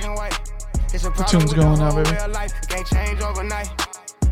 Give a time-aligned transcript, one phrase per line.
[0.00, 0.50] black and white.
[0.92, 2.10] It's a The tune's going now, baby.
[2.32, 2.52] life.
[2.68, 3.70] Can't change overnight.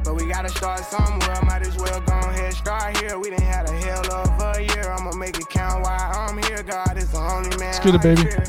[0.05, 1.41] But we gotta start somewhere.
[1.45, 3.19] Might as well go ahead, start here.
[3.19, 4.91] We done had a hell of a year.
[4.91, 6.63] I'ma make it count while I'm here.
[6.63, 7.73] God is the only man.
[7.73, 8.48] Let's get it, baby.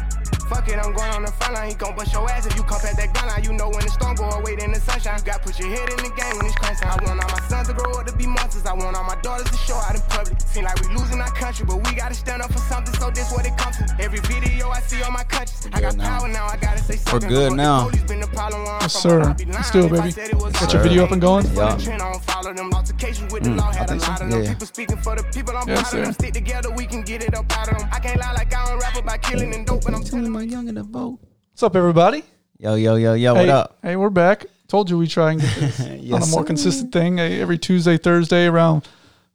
[0.70, 0.78] Fear.
[0.78, 1.70] Fuck it, I'm going on the front line.
[1.70, 3.44] He gon' bust your ass if you come past that gun line.
[3.44, 5.20] You know when the storm go away, then the sunshine.
[5.26, 7.00] gotta put your head in the game when it's crunch time.
[7.00, 8.66] I want all my sons to grow up to be monsters.
[8.66, 10.40] I want all my daughters to show out in public.
[10.41, 12.94] Seem like we losing our country, but we gotta stand up for something.
[12.95, 13.86] So this what it comes to.
[14.00, 15.68] Every video I see on my countries.
[15.73, 16.20] I got good now.
[16.20, 16.45] power now.
[16.48, 17.90] I gotta say We're good now.
[17.90, 19.02] police, been problem where I'm Yes, from.
[19.02, 19.30] sir.
[19.30, 20.12] I'd Let's do it, baby.
[20.12, 21.45] said it was your video up and going?
[21.54, 21.76] Yeah.
[21.76, 23.59] I don't follow them altercations with the Mm.
[23.59, 24.12] I think so.
[24.12, 24.58] lot Yeah.
[24.66, 25.58] speaking for the people.
[25.58, 26.13] I'm Yes, proud of them.
[26.13, 26.20] sir.
[26.20, 27.90] Stick together, we can get it up out of them.
[27.91, 30.44] I can't lie like I don't rap about killing and dope, but I'm telling my
[30.44, 31.20] young to vote.
[31.52, 32.23] What's up, everybody?
[32.58, 33.77] Yo, yo, yo, yo, what up?
[33.81, 34.45] Hey, we're back.
[34.68, 35.88] Told you we try and get this on
[36.22, 36.44] a more sir.
[36.44, 37.18] consistent thing.
[37.18, 38.88] Hey, every Tuesday, Thursday around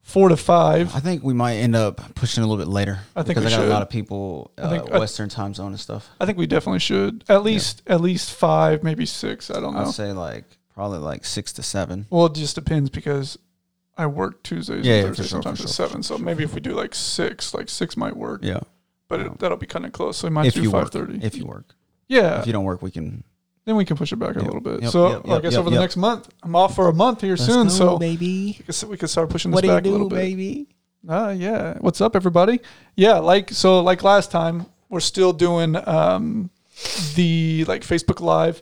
[0.02, 0.94] four to five.
[0.94, 3.00] I think we might end up pushing a little bit later.
[3.16, 3.68] I think because we I got should.
[3.70, 6.08] a lot of people uh, think- I- Western time zone and stuff.
[6.20, 7.24] I think we definitely should.
[7.28, 9.50] At least at least five, maybe six.
[9.50, 9.80] I don't know.
[9.80, 10.44] I'd say like
[10.74, 12.06] probably like six to seven.
[12.10, 13.38] Well, it just depends because
[13.96, 16.02] I work Tuesdays Yeah, yeah, and for Thursdays sure, sometimes sure, at for seven.
[16.02, 18.40] So maybe if we do like six, like six might work.
[18.44, 18.60] Yeah,
[19.16, 20.16] But it, that'll be kind of close.
[20.18, 21.74] So we might if do you work, if you work.
[22.08, 23.24] Yeah, If you don't work, we can.
[23.64, 24.82] then we can push it back a Yep, little bit.
[24.82, 25.80] yep, so yep, I yep, guess yep, over the yep.
[25.82, 27.64] next month, I'm off for a month here Let's soon.
[27.68, 29.84] go, so baby, we can, we can start pushing this what do you back a
[29.84, 30.16] do, little bit.
[30.16, 30.68] baby?
[31.08, 31.78] Ah, yeah.
[31.80, 32.60] What's up, everybody?
[32.96, 36.50] Yeah, like so, like last time, we're still doing um,
[37.14, 38.60] the like Facebook Live,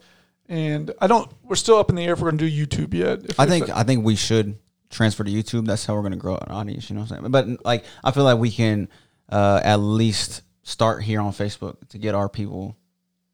[0.49, 1.31] and I don't.
[1.43, 3.25] We're still up in the air if we're gonna do YouTube yet.
[3.25, 4.57] If, I if think that- I think we should
[4.91, 5.67] transfer to YouTube.
[5.67, 6.89] That's how we're gonna grow an audience.
[6.91, 7.31] You know what I'm saying?
[7.33, 8.89] But like, I feel like we can
[9.33, 12.77] uh, at least start here on Facebook to get our people.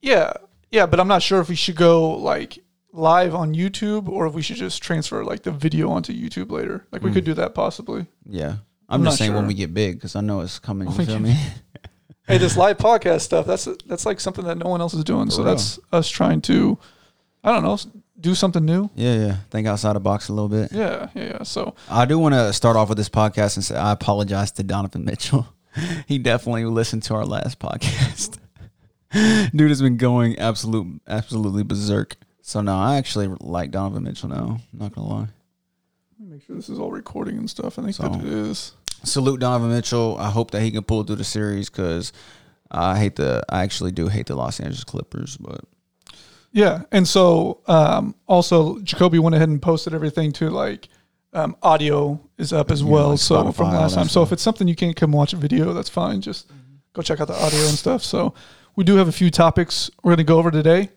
[0.00, 0.32] yeah,
[0.70, 2.58] yeah, but I'm not sure if we should go like
[2.92, 6.86] live on YouTube or if we should just transfer like the video onto YouTube later.
[6.92, 7.14] Like we Mm.
[7.14, 8.06] could do that possibly.
[8.24, 8.56] Yeah,
[8.88, 10.88] I'm I'm, just saying when we get big because I know it's coming.
[10.88, 11.36] You feel me?
[12.26, 15.30] Hey, this live podcast stuff that's that's like something that no one else is doing.
[15.30, 15.46] so real.
[15.54, 16.76] that's us trying to,
[17.42, 17.78] I don't know,
[18.20, 18.90] do something new.
[18.94, 19.36] yeah, yeah.
[19.50, 20.70] Think outside the box a little bit.
[20.70, 21.42] Yeah, yeah, yeah.
[21.44, 24.62] So I do want to start off with this podcast and say I apologize to
[24.62, 25.46] Donovan Mitchell.
[26.06, 28.38] he definitely listened to our last podcast.
[29.54, 32.16] Dude has been going absolute, absolutely berserk.
[32.42, 34.60] So no, I actually like Donovan Mitchell now.
[34.72, 35.28] Not gonna lie.
[36.18, 37.78] make sure this is all recording and stuff.
[37.78, 38.72] I think So- that it is.
[39.04, 40.16] Salute Donovan Mitchell.
[40.18, 42.12] I hope that he can pull through the series because
[42.70, 43.44] I hate the.
[43.48, 45.60] I actually do hate the Los Angeles Clippers, but
[46.52, 50.88] Yeah, and so um, also Jacoby went ahead and posted everything to like
[51.32, 53.08] um, audio is up as Yeah, well.
[53.10, 55.32] like so Spotify, from last that time, so if it's something you can't come watch
[55.32, 56.20] a video, that's fine.
[56.20, 56.50] Just
[56.94, 58.02] go check out the audio and stuff.
[58.02, 58.34] So
[58.76, 60.90] we do have a few topics we're going to go over today.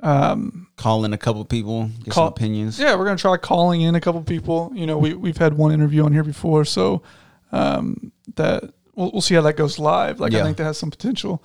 [0.00, 2.78] Um, call in a couple people, get Call- some opinions.
[2.78, 4.70] yeah, we're going to try calling in a couple people.
[4.74, 7.02] You know, we we've had one interview on here before, so
[7.52, 8.64] um, that
[8.94, 10.20] we'll, we'll see how that goes live.
[10.20, 11.42] Like I think that has some potential.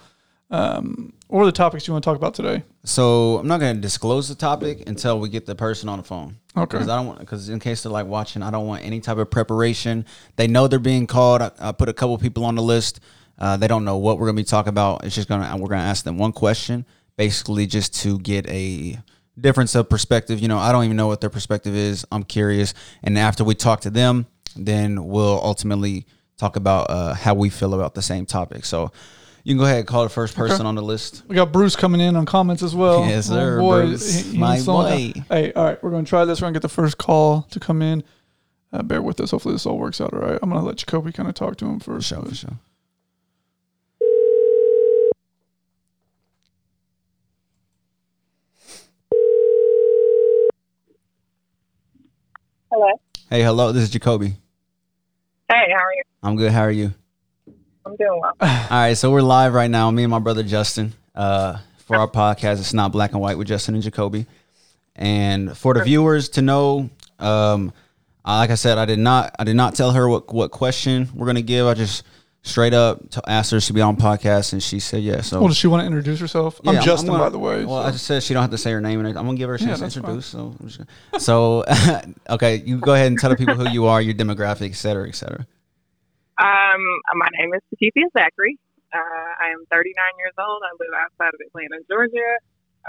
[0.49, 2.61] Um, what are the topics you want to talk about today?
[2.83, 6.35] So I'm not gonna disclose the topic until we get the person on the phone.
[6.57, 6.77] Okay.
[6.77, 9.17] Because I don't want because in case they're like watching, I don't want any type
[9.17, 10.05] of preparation.
[10.35, 11.41] They know they're being called.
[11.41, 12.99] I, I put a couple people on the list.
[13.39, 15.05] Uh, they don't know what we're gonna be talking about.
[15.05, 18.99] It's just gonna we're gonna ask them one question, basically just to get a
[19.39, 20.41] difference of perspective.
[20.41, 22.05] You know, I don't even know what their perspective is.
[22.11, 24.27] I'm curious, and after we talk to them,
[24.57, 28.65] then we'll ultimately talk about uh, how we feel about the same topic.
[28.65, 28.91] So.
[29.43, 31.23] You can go ahead and call the first person on the list.
[31.27, 33.05] We got Bruce coming in on comments as well.
[33.07, 34.33] Yes, Oh, sir, boy, Bruce.
[34.33, 35.13] My ain't slowing boy.
[35.13, 35.25] down.
[35.29, 36.41] Hey, all right, we're going to try this.
[36.41, 38.03] We're going to get the first call to come in.
[38.71, 39.31] Uh, bear with us.
[39.31, 40.37] Hopefully, this all works out all right.
[40.41, 42.07] I'm going to let Jacoby kind of talk to him For first.
[42.07, 42.57] sure, but- for sure.
[52.71, 52.87] Hello.
[53.29, 53.71] Hey, hello.
[53.71, 54.35] This is Jacoby.
[55.49, 56.01] Hey, how are you?
[56.23, 56.51] I'm good.
[56.51, 56.93] How are you?
[57.85, 58.33] I'm doing well.
[58.41, 59.89] All right, so we're live right now.
[59.91, 62.59] Me and my brother Justin uh, for our podcast.
[62.59, 64.25] It's not black and white with Justin and Jacoby.
[64.95, 67.73] And for the viewers to know, um,
[68.25, 71.09] uh, like I said, I did not, I did not tell her what what question
[71.15, 71.65] we're gonna give.
[71.65, 72.03] I just
[72.43, 75.27] straight up to asked her to be on podcast, and she said yes.
[75.29, 76.59] So Well, does she want to introduce herself?
[76.65, 77.65] I'm Yeah, Justin, gonna- by the way.
[77.65, 79.37] Well, so- I just said she don't have to say her name, and I'm gonna
[79.37, 80.03] give her a Yeah, chance to that's fine.
[80.03, 80.25] introduce.
[80.27, 81.63] So, I'm just gonna, so
[82.35, 85.07] okay, you go ahead and tell the people who you are, your demographic, et cetera,
[85.07, 85.47] et cetera.
[86.41, 86.81] Um,
[87.15, 88.57] my name is Patricia Zachary.
[88.93, 88.97] Uh,
[89.39, 90.61] I am 39 years old.
[90.65, 92.31] I live outside of Atlanta, Georgia.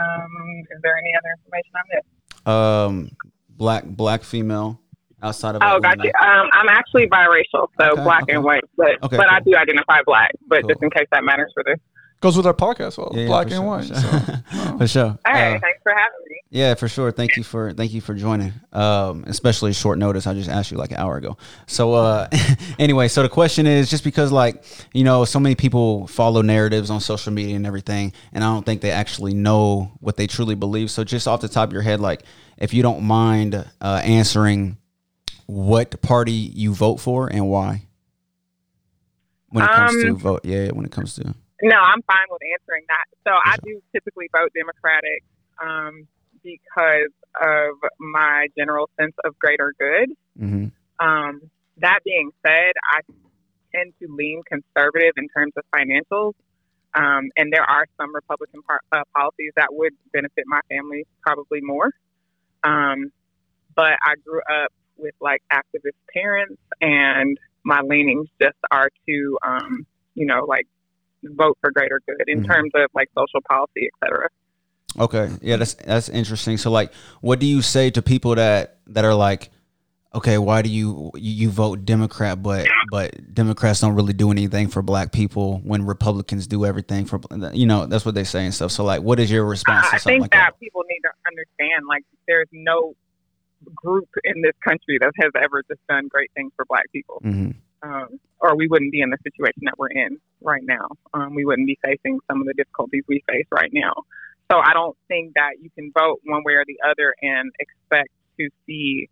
[0.01, 0.33] Um,
[0.71, 2.05] is there any other information on this?
[2.49, 3.11] Um,
[3.51, 4.81] black black female
[5.23, 6.11] outside of Oh, Atlanta.
[6.11, 6.25] gotcha.
[6.27, 8.35] Um, I'm actually biracial, so Okay, black okay.
[8.35, 10.33] and white, but Okay, but I do identify black.
[10.49, 11.79] But just in case that matters for this.
[12.23, 13.87] Goes with our podcast, well, Yeah, yeah, black for and sure, white.
[13.89, 14.79] for So, sure.
[14.79, 15.05] for sure.
[15.27, 16.37] All right, Uh, thanks for having me.
[16.51, 17.11] Yeah, for sure.
[17.13, 18.53] Thank you for thank you for joining.
[18.73, 20.27] Um, especially short notice.
[20.27, 21.37] I just asked you like an hour ago.
[21.67, 22.29] So uh,
[22.79, 24.63] anyway, so the question is just because like
[24.95, 28.65] you know so many people follow narratives on social media and everything, and I don't
[28.65, 30.91] think they actually know what they truly believe.
[30.91, 32.23] So just off the top of your head, like
[32.59, 34.77] if you don't mind uh, answering
[35.47, 37.83] what party you vote for and why.
[39.49, 42.43] When it comes to Um, vote, yeah, when it comes to No, I'm fine with
[42.53, 43.05] answering that.
[43.25, 45.23] So I do typically vote Democratic
[45.63, 46.09] um,
[46.43, 50.11] because of my general sense of greater good.
[50.39, 50.67] hmm
[50.99, 51.41] Um,
[51.79, 53.01] that being said, I
[53.75, 56.35] tend to lean conservative in terms of financials.
[56.95, 61.61] Um, and there are some Republican par- uh, policies that would benefit my family probably
[61.63, 61.91] more.
[62.65, 63.11] Um,
[63.75, 69.87] but I grew up with like activist parents, and my leanings just are to, um,
[70.15, 70.67] you know, like
[71.37, 72.47] vote for greater good in Mhm.
[72.47, 74.29] terms of like social policy, et cetera.
[74.99, 76.59] Okay, yeah, that's that's interesting.
[76.59, 76.93] So, like,
[77.23, 79.51] what do you say to people that that are like,
[80.15, 84.83] okay, why do you you, vote Democrat, but but Democrats don't really do anything for
[84.83, 87.21] Black people when Republicans do everything for
[87.55, 88.71] you know that's what they say and stuff.
[88.71, 90.61] So, like, what is your response to I something think like that, that?
[90.61, 92.95] people need to understand like there's no
[93.75, 97.19] group in this country that has ever just done great things for black people.
[97.23, 100.87] hmm Um, or we wouldn't be in the situation that we're in right now.
[101.15, 103.93] Um, we wouldn't be facing some of the difficulties we face right now.
[104.51, 108.11] So I don't think that you can vote one way or the other and expect
[108.39, 109.09] to see,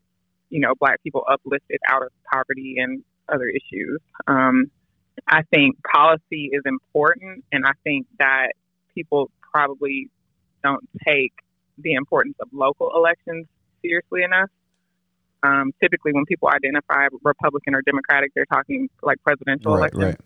[0.51, 4.01] you know, black people uplifted out of poverty and other issues.
[4.27, 4.71] Um,
[5.27, 8.53] I think policy is important, and I think that
[8.95, 10.11] people probably
[10.63, 11.33] don't take
[11.79, 13.47] the importance of local elections
[13.83, 14.51] seriously enough.
[15.43, 20.17] Um, typically, when people identify Republican or Democratic, they're talking like presidential Right, elections.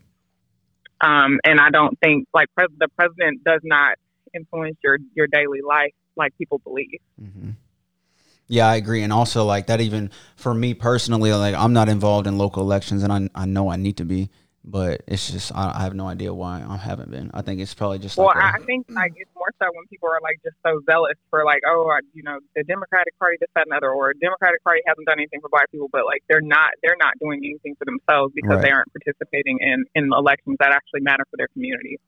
[1.00, 1.24] right.
[1.24, 3.96] Um, and I don't think like pres- the president does not
[4.34, 7.00] influence your your daily life like people believe.
[7.22, 7.50] Mm-hmm.
[8.46, 9.80] Yeah, I agree, and also like that.
[9.80, 13.70] Even for me personally, like I'm not involved in local elections, and I I know
[13.70, 14.30] I need to be,
[14.64, 17.30] but it's just I, I have no idea why I haven't been.
[17.34, 19.66] I think it's probably just Well, like a- I I think like it's more so
[19.74, 23.18] when people are like just so zealous for like, oh, I, you know, the Democratic
[23.18, 26.06] Party this that and other, or Democratic Party hasn't done anything for Black people, but
[26.06, 28.62] like they're not they're not doing anything for themselves because Right.
[28.62, 32.00] they aren't participating in in elections that actually matter for their community.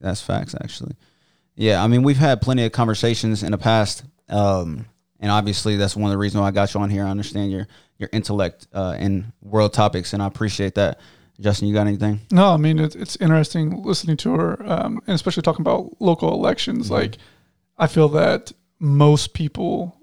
[0.00, 0.96] That's facts, actually.
[1.54, 4.86] Yeah, I mean, we've had plenty of conversations in the past, um,
[5.20, 7.04] and obviously that's one of the reasons why I got you on here.
[7.04, 7.68] I understand your
[7.98, 10.98] your intellect uh, in world topics, and I appreciate that.
[11.40, 12.20] Justin, you got anything?
[12.30, 16.32] No, I mean it's it's interesting listening to her, um, and especially talking about local
[16.32, 16.86] elections.
[16.86, 16.94] Mm-hmm.
[16.94, 17.18] Like,
[17.78, 19.96] I feel that most people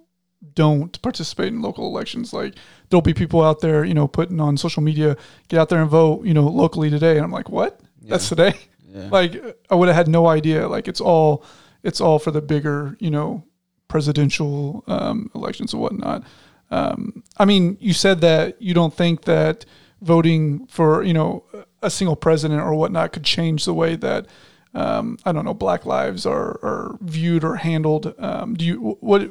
[0.54, 2.34] don't participate in local elections.
[2.34, 2.56] Like,
[2.90, 5.16] there'll be people out there, you know, putting on social media,
[5.48, 7.80] get out there and vote, you know, locally today, and I'm like, what?
[8.02, 8.54] That's today.
[8.54, 8.60] Yeah.
[9.12, 9.40] Like,
[9.70, 10.68] I would have had no idea.
[10.68, 11.46] Like, it's all
[11.84, 13.44] it's all for the bigger, you know,
[13.88, 16.24] presidential um, elections and whatnot.
[16.72, 19.66] Um, I mean, you said that you don't think that
[20.02, 21.44] voting for you know
[21.82, 24.26] a single president or whatnot could change the way that
[24.74, 28.14] um, I don't know black lives are, are viewed or handled.
[28.20, 29.28] Um, do you what do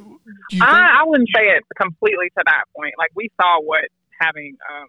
[0.50, 0.62] you think?
[0.62, 2.94] I, I wouldn't say it completely to that point.
[2.98, 3.84] Like we saw what
[4.20, 4.88] having um,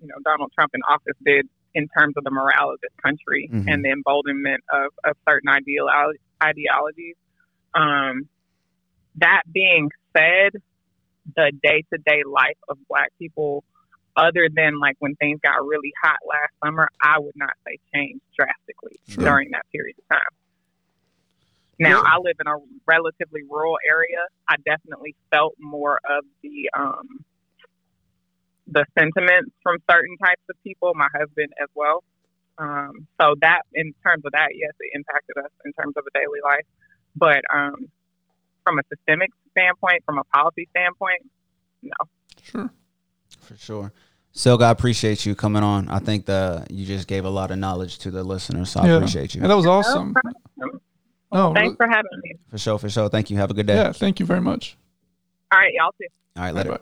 [0.00, 3.48] you know Donald Trump in office did in terms of the morale of this country
[3.52, 3.64] Mhm.
[3.72, 5.86] and the emboldenment of, of certain ideal
[6.42, 7.14] ideologies.
[7.74, 8.28] Um,
[9.16, 10.52] that being said,
[11.36, 13.64] the day to day life of Black people,
[14.18, 18.20] other than like when things got really hot last summer, I would not say changed
[18.36, 19.24] drastically Sure.
[19.24, 20.32] during that period of time.
[21.78, 22.10] Now, Yeah.
[22.12, 22.56] I live in a
[22.86, 24.18] relatively rural area.
[24.48, 27.24] I definitely felt more of the um,
[28.66, 30.92] the sentiments from certain types of people.
[30.94, 32.02] My husband as well.
[32.58, 36.18] Um, so that, in terms of that, yes, it impacted us in terms of a
[36.18, 36.66] daily life.
[37.14, 37.86] But um,
[38.64, 41.22] from a systemic standpoint, from a policy standpoint,
[41.82, 41.94] no.
[42.42, 42.70] Sure.
[43.40, 43.92] For sure.
[44.38, 45.88] Silga, I appreciate you coming on.
[45.88, 48.86] I think that you just gave a lot of knowledge to the listeners, so I
[48.86, 48.92] Yeah.
[48.98, 49.42] appreciate you.
[49.42, 50.14] And that was awesome.
[50.14, 50.80] problem.
[51.32, 52.34] Oh, Thanks for having me.
[52.48, 53.08] For sure, for sure.
[53.08, 53.36] Thank you.
[53.36, 53.74] Have a good day.
[53.74, 53.90] yeah.
[53.90, 54.78] Thank you very much.
[55.52, 56.06] All right, y'all too.
[56.36, 56.70] All right, later.
[56.70, 56.78] Bye.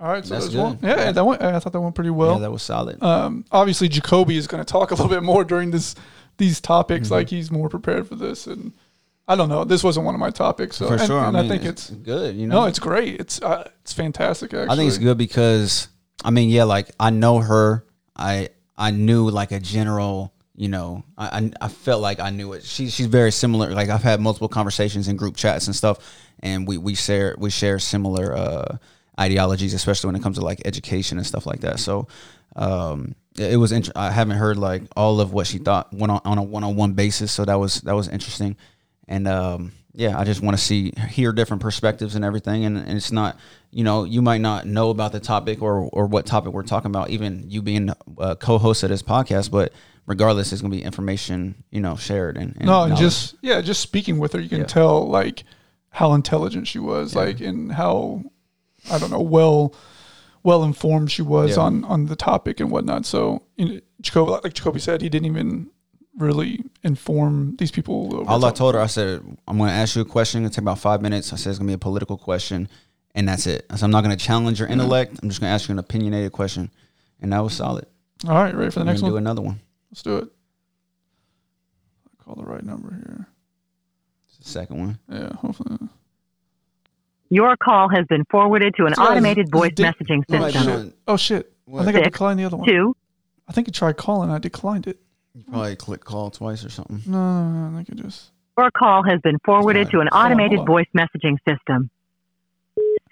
[0.00, 0.76] All right, so That's there's one.
[0.76, 0.86] good.
[0.88, 1.42] Yeah, that went.
[1.42, 2.34] I thought that went pretty well.
[2.36, 3.02] yeah, that was solid.
[3.02, 5.94] um, obviously Jacoby is going to talk a little bit more during this
[6.38, 7.08] these topics.
[7.08, 7.14] Mm-hmm.
[7.14, 8.72] Like he's more prepared for this, and
[9.30, 9.62] I don't know.
[9.62, 11.24] This wasn't one of my topics, so for and, sure.
[11.24, 12.34] and I, I, mean, think it's, good.
[12.34, 13.20] You know, no, it's great.
[13.20, 14.52] It's uh, it's fantastic.
[14.52, 15.86] Actually, I think it's good because
[16.24, 17.86] I mean, yeah, like I know her.
[18.16, 22.54] I I knew like a general, you know, I I, I felt like I knew
[22.54, 22.64] it.
[22.64, 23.70] She she's very similar.
[23.70, 25.98] Like I've had multiple conversations in group chats and stuff,
[26.40, 28.78] and we we share we share similar uh,
[29.20, 31.78] ideologies, especially when it comes to like education and stuff like that.
[31.78, 32.08] So.
[32.56, 33.70] Um, it was.
[33.70, 36.64] Int- I haven't heard like all of what she thought one on, on a one
[36.64, 38.56] on one basis, so that was that was interesting.
[39.10, 42.64] And um, yeah, I just want to see hear different perspectives and everything.
[42.64, 43.36] And, and it's not,
[43.72, 46.90] you know, you might not know about the topic or or what topic we're talking
[46.90, 49.72] about, even you being a co-host of this podcast, but
[50.06, 53.80] regardless, it's gonna be information, you know, shared and, and no, and just yeah, just
[53.80, 54.66] speaking with her, you can Yeah.
[54.66, 55.42] tell like
[55.90, 58.22] how intelligent she was, like and how
[58.90, 59.74] I don't know well
[60.44, 61.64] well informed she was Yeah.
[61.64, 63.06] on on the topic and whatnot.
[63.06, 65.68] So you know, Jacoby, like Jacoby said, he didn't even
[66.16, 68.14] really inform these people.
[68.16, 70.44] over All I told her, I said, I'm going to ask you a question.
[70.44, 71.32] It's take about five minutes.
[71.32, 72.68] I said it's going to be a political question,
[73.14, 73.66] and that's it.
[73.70, 75.18] I said, I'm not going to challenge your intellect.
[75.22, 76.70] I'm just going to ask you an opinionated question,
[77.20, 77.86] and that was solid.
[78.28, 79.12] All right, ready for the We're next one?
[79.12, 79.60] do another one.
[79.90, 80.28] Let's do it.
[82.20, 83.26] I call the right number here.
[84.28, 84.98] It's the second one.
[85.10, 85.78] Yeah, hopefully.
[87.30, 90.50] Your call has been forwarded to an This guy's- automated this voice dick- messaging Oh,
[90.50, 90.64] system.
[90.86, 90.98] shit.
[91.06, 91.52] Oh shit!
[91.78, 92.68] I think I declined the other one.
[92.68, 92.96] Two,
[93.46, 94.30] I think he tried calling.
[94.30, 94.98] I declined it.
[95.34, 97.02] You probably click call twice or something.
[97.06, 98.30] No, no, no, I think it just.
[98.58, 100.74] your call has been forwarded to an automated hold on.
[100.74, 101.90] voice messaging system.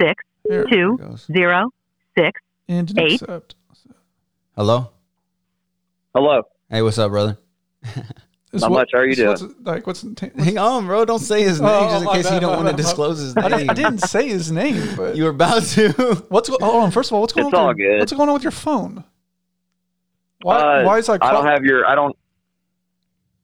[0.00, 0.66] Six, Here.
[0.70, 1.70] two, There it zero,
[2.16, 3.22] six, And Eight.
[3.22, 3.54] accept.
[4.56, 4.90] Hello.
[6.14, 6.42] Hello.
[6.70, 7.38] Hey, what's up, brother?
[8.52, 8.90] Is Not much.
[8.94, 11.04] How are you is What's, like, what's, what's Hang on, um, bro.
[11.04, 13.18] Don't say his name Oh, just in my case bad, you don't want to disclose
[13.18, 13.44] his name.
[13.50, 15.92] didn't, I didn't say his name, but You were about to.
[16.30, 16.90] what's go- oh, hold on?
[16.90, 17.60] First of all, what's going It's on?
[17.60, 17.98] all with your, good.
[18.00, 19.04] What's going on with your phone?
[20.42, 20.57] Why?
[20.83, 21.18] Uh, why is I?
[21.21, 21.87] I don't have your.
[21.87, 22.16] I don't.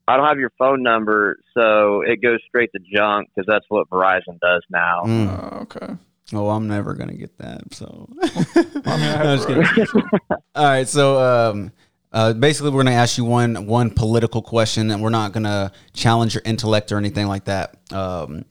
[0.07, 3.89] I don't have your phone number, so it goes straight to junk because that's what
[3.89, 5.03] Verizon does now.
[5.07, 5.53] Mm.
[5.53, 5.95] Oh, okay.
[6.33, 7.73] Oh, I'm never gonna get that.
[7.73, 8.09] So.
[8.23, 8.27] I
[8.63, 10.03] mean, I No, have just kidding.
[10.55, 11.73] All right, so um,
[12.13, 16.35] uh, basically, we're gonna ask you one one political question, and we're not gonna challenge
[16.35, 17.77] your intellect or anything like that.
[17.93, 18.45] Um,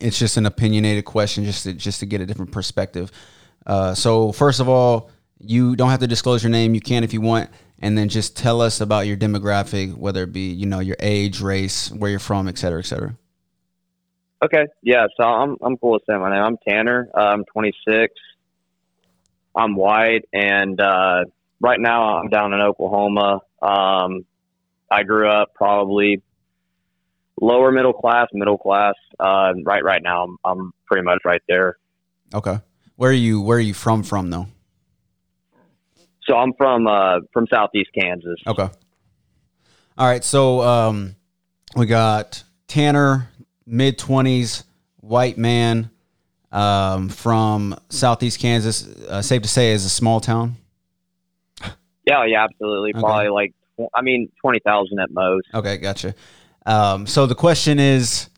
[0.00, 3.10] it's just an opinionated question, just to, just to get a different perspective.
[3.66, 6.74] Uh, so first of all, you don't have to disclose your name.
[6.74, 10.32] You can if you want, and then just tell us about your demographic, whether it
[10.32, 13.16] be you know your age, race, where you're from, et cetera, et cetera.
[14.42, 15.06] Okay, yeah.
[15.16, 16.42] So I'm I'm cool with saying my name.
[16.42, 17.08] I'm Tanner.
[17.16, 18.14] Uh, I'm 26.
[19.56, 21.24] I'm white, and uh,
[21.60, 23.40] right now I'm down in Oklahoma.
[23.60, 24.24] Um,
[24.90, 26.22] I grew up probably
[27.40, 28.94] lower middle class, middle class.
[29.18, 31.76] Uh, right right now I'm I'm pretty much right there.
[32.32, 32.60] Okay,
[32.96, 33.40] where are you?
[33.40, 34.02] Where are you from?
[34.02, 34.46] From though?
[36.28, 38.38] So I'm from uh, from southeast Kansas.
[38.46, 38.68] Okay.
[39.96, 40.22] All right.
[40.22, 41.16] So um,
[41.74, 43.30] we got Tanner,
[43.66, 44.64] mid twenties,
[45.00, 45.90] white man,
[46.52, 48.86] um, from Southeast Kansas.
[48.86, 50.56] Uh, safe to say, is a small town.
[52.06, 52.90] Yeah, yeah, absolutely.
[52.90, 53.00] Okay.
[53.00, 53.54] Probably like
[53.94, 55.46] I mean twenty thousand at most.
[55.54, 56.14] Okay, gotcha.
[56.66, 58.28] Um, so the question is,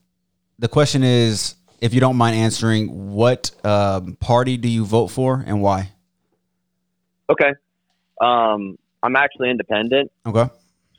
[0.61, 5.43] the question is, if you don't mind answering, what um, party do you vote for
[5.45, 5.91] and why?
[7.29, 7.53] Okay.
[8.21, 10.47] Um, I'm actually independent, Okay.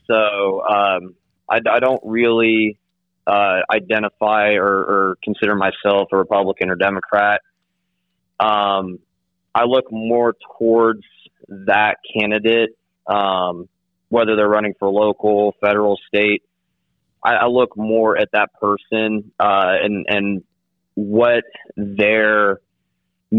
[0.06, 1.14] so um,
[1.48, 2.78] I, I don't really
[3.26, 7.40] uh, identify or, or consider myself a Republican or Democrat.
[8.40, 8.98] Um,
[9.54, 11.04] I look more towards
[11.48, 12.70] that candidate,
[13.06, 13.68] um,
[14.08, 16.42] whether they're running for local, federal, state.
[17.24, 20.44] I, I look more at that person uh, and and
[20.94, 21.44] what
[21.76, 22.60] their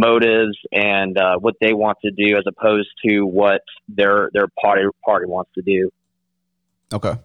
[0.04, 4.84] motives and uh, what they want to do, as opposed to what their their party
[5.06, 5.90] party wants to do.
[6.94, 7.16] Okay.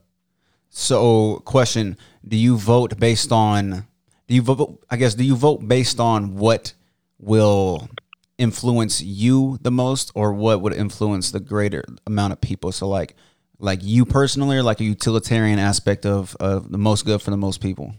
[0.71, 3.87] So, question: Do you vote based on?
[4.27, 4.85] Do you vote?
[4.91, 5.15] I guess.
[5.15, 6.75] Do you vote based on what
[7.19, 7.89] will
[8.37, 12.73] influence you the most, or what would influence the greater amount of people?
[12.73, 13.17] So, like,
[13.59, 17.37] like you personally, or like a utilitarian aspect of of the most good for the
[17.37, 17.95] most people.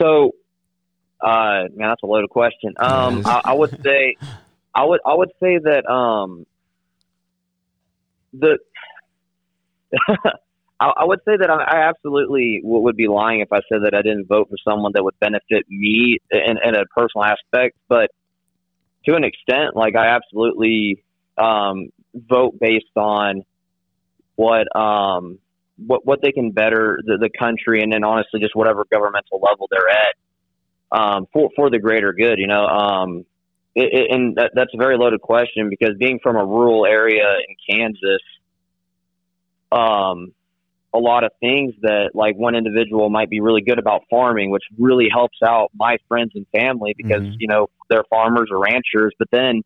[0.00, 0.32] So,
[1.22, 2.74] uh, man, that's a loaded question.
[2.78, 4.16] Um, I, I would say,
[4.74, 6.46] I would, I would say that um,
[8.32, 8.58] the,
[10.80, 13.82] I, I would say that I, I absolutely w- would be lying if I said
[13.84, 17.76] that I didn't vote for someone that would benefit me in, in a personal aspect.
[17.88, 18.10] But
[19.06, 21.02] to an extent, like I absolutely
[21.36, 23.44] um, vote based on
[24.36, 25.38] what um,
[25.76, 29.68] what what they can better the, the country, and then honestly, just whatever governmental level
[29.70, 30.14] they're at
[30.92, 32.38] um, for for the greater good.
[32.38, 33.24] You know, um,
[33.74, 37.36] it, it, and that, that's a very loaded question because being from a rural area
[37.48, 38.22] in Kansas,
[39.70, 40.32] um,
[40.92, 44.64] a lot of things that like one individual might be really good about farming, which
[44.78, 47.36] really helps out my friends and family because Mhm.
[47.38, 49.62] you know they're farmers or ranchers, but then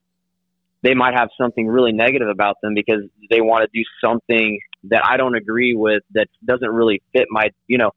[0.83, 5.03] they might have something really negative about them because they want to do something that
[5.09, 7.91] I don't agree with that doesn't really fit my you know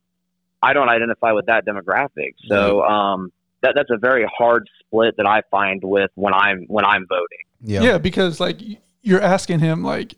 [0.62, 2.34] I don't identify with that demographic.
[2.48, 6.86] So um, that that's a very hard split that I find with when I'm when
[6.86, 7.40] I'm voting.
[7.62, 7.82] Yeah.
[7.82, 10.16] Yeah, because like you, you're asking him like,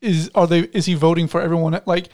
[0.00, 1.80] is are they is he voting for everyone?
[1.86, 2.08] Like,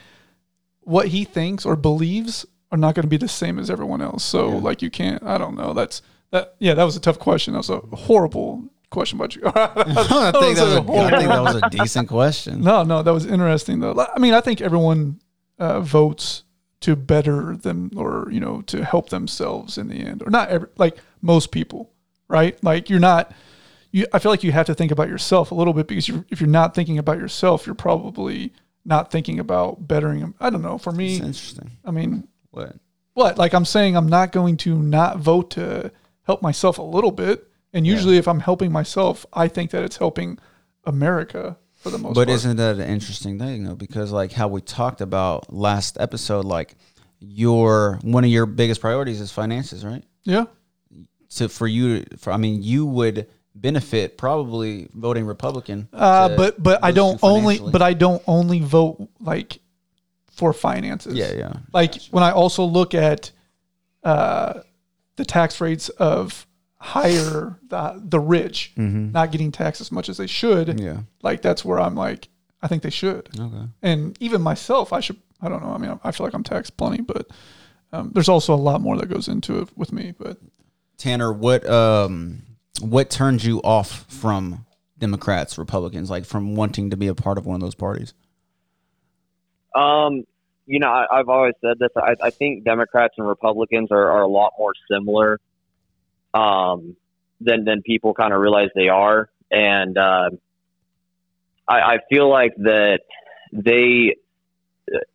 [0.81, 4.25] what he thinks or believes are not going to be the same as everyone else.
[4.25, 5.23] So like, you can't.
[5.23, 5.73] I don't know.
[5.73, 6.55] That's that.
[6.59, 7.53] Yeah, that was a tough question.
[7.55, 9.43] That was a horrible question about you.
[9.47, 12.61] I think that was a, I think that was a decent question.
[12.67, 14.07] No, no, that was interesting though.
[14.15, 15.21] I mean, I think everyone
[15.59, 16.45] uh, votes
[16.87, 20.69] to better them or you know to help themselves in the end, or not every,
[20.77, 21.93] like most people,
[22.29, 22.63] right?
[22.65, 23.33] Like you're not.
[23.91, 26.25] You, I feel like you have to think about yourself a little bit because you're,
[26.29, 28.53] if you're not thinking about yourself, you're probably
[28.85, 30.35] not thinking about bettering them.
[30.39, 30.79] I don't know.
[30.79, 31.71] For me, It's interesting.
[31.85, 32.77] I mean, What?
[33.15, 33.39] what?
[33.39, 35.91] Like I'm saying, I'm not going to not vote to
[36.23, 37.49] help myself a little bit.
[37.73, 40.39] And usually, if I'm helping myself, I think that it's helping
[40.85, 42.37] America for the most But part.
[42.37, 43.75] isn't that an interesting thing though?
[43.77, 46.75] Because like how we talked about last episode, like
[47.21, 50.05] your one of your biggest priorities is finances, right?
[50.25, 50.45] yeah.
[51.29, 55.89] So for you, for I mean, you would benefit probably voting Republican.
[55.93, 59.59] Uh, but but I don't only but I don't only vote like
[60.31, 61.15] for finances.
[61.15, 61.53] yeah, yeah.
[61.73, 63.31] Like when I also look at
[64.05, 64.61] uh,
[65.17, 66.47] the tax rates of
[66.79, 70.69] higher the the rich not getting taxed as much as they should.
[70.69, 70.87] Mm-hmm.
[70.87, 70.99] Yeah.
[71.23, 72.29] Like that's where I'm like
[72.63, 73.29] I think they should.
[73.39, 73.69] Okay.
[73.83, 75.19] And even myself, I should.
[75.41, 75.71] I don't know.
[75.71, 77.31] I mean, I feel like I'm taxed plenty, but
[77.93, 80.15] um, there's also a lot more that goes into it with me.
[80.19, 80.39] But
[80.97, 82.43] Tanner, what um
[82.81, 84.67] what turned you off from
[84.99, 88.15] Democrats, Republicans, like from wanting to be a part of one of those parties?
[89.75, 90.25] Um,
[90.65, 91.91] you know, I, I've always said this.
[91.97, 95.39] I, I think Democrats and Republicans are, are a lot more similar
[96.37, 96.97] um,
[97.41, 100.31] than than people kind of realize they are, and uh,
[101.69, 103.01] I, I feel like that
[103.53, 104.17] they.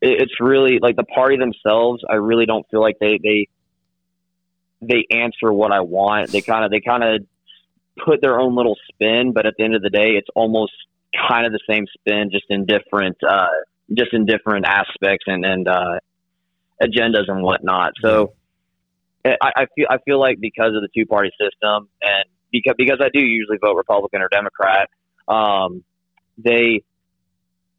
[0.01, 2.03] it- It's really like the party themselves.
[2.09, 3.47] I really don't feel like they they
[4.81, 6.31] they answer what I want.
[6.31, 7.21] They kind of they kind of
[8.05, 10.73] put their own little spin, but at the end of the day, it's almost
[11.29, 13.17] kind of the same spin, just in different.
[13.27, 13.47] Uh,
[13.93, 15.99] just in different aspects and and uh,
[16.81, 17.91] agendas and whatnot.
[18.01, 18.33] So
[19.25, 22.99] I, I feel I feel like because of the two party system and because because
[23.01, 24.89] I do usually vote Republican or Democrat,
[25.27, 25.83] um,
[26.37, 26.83] they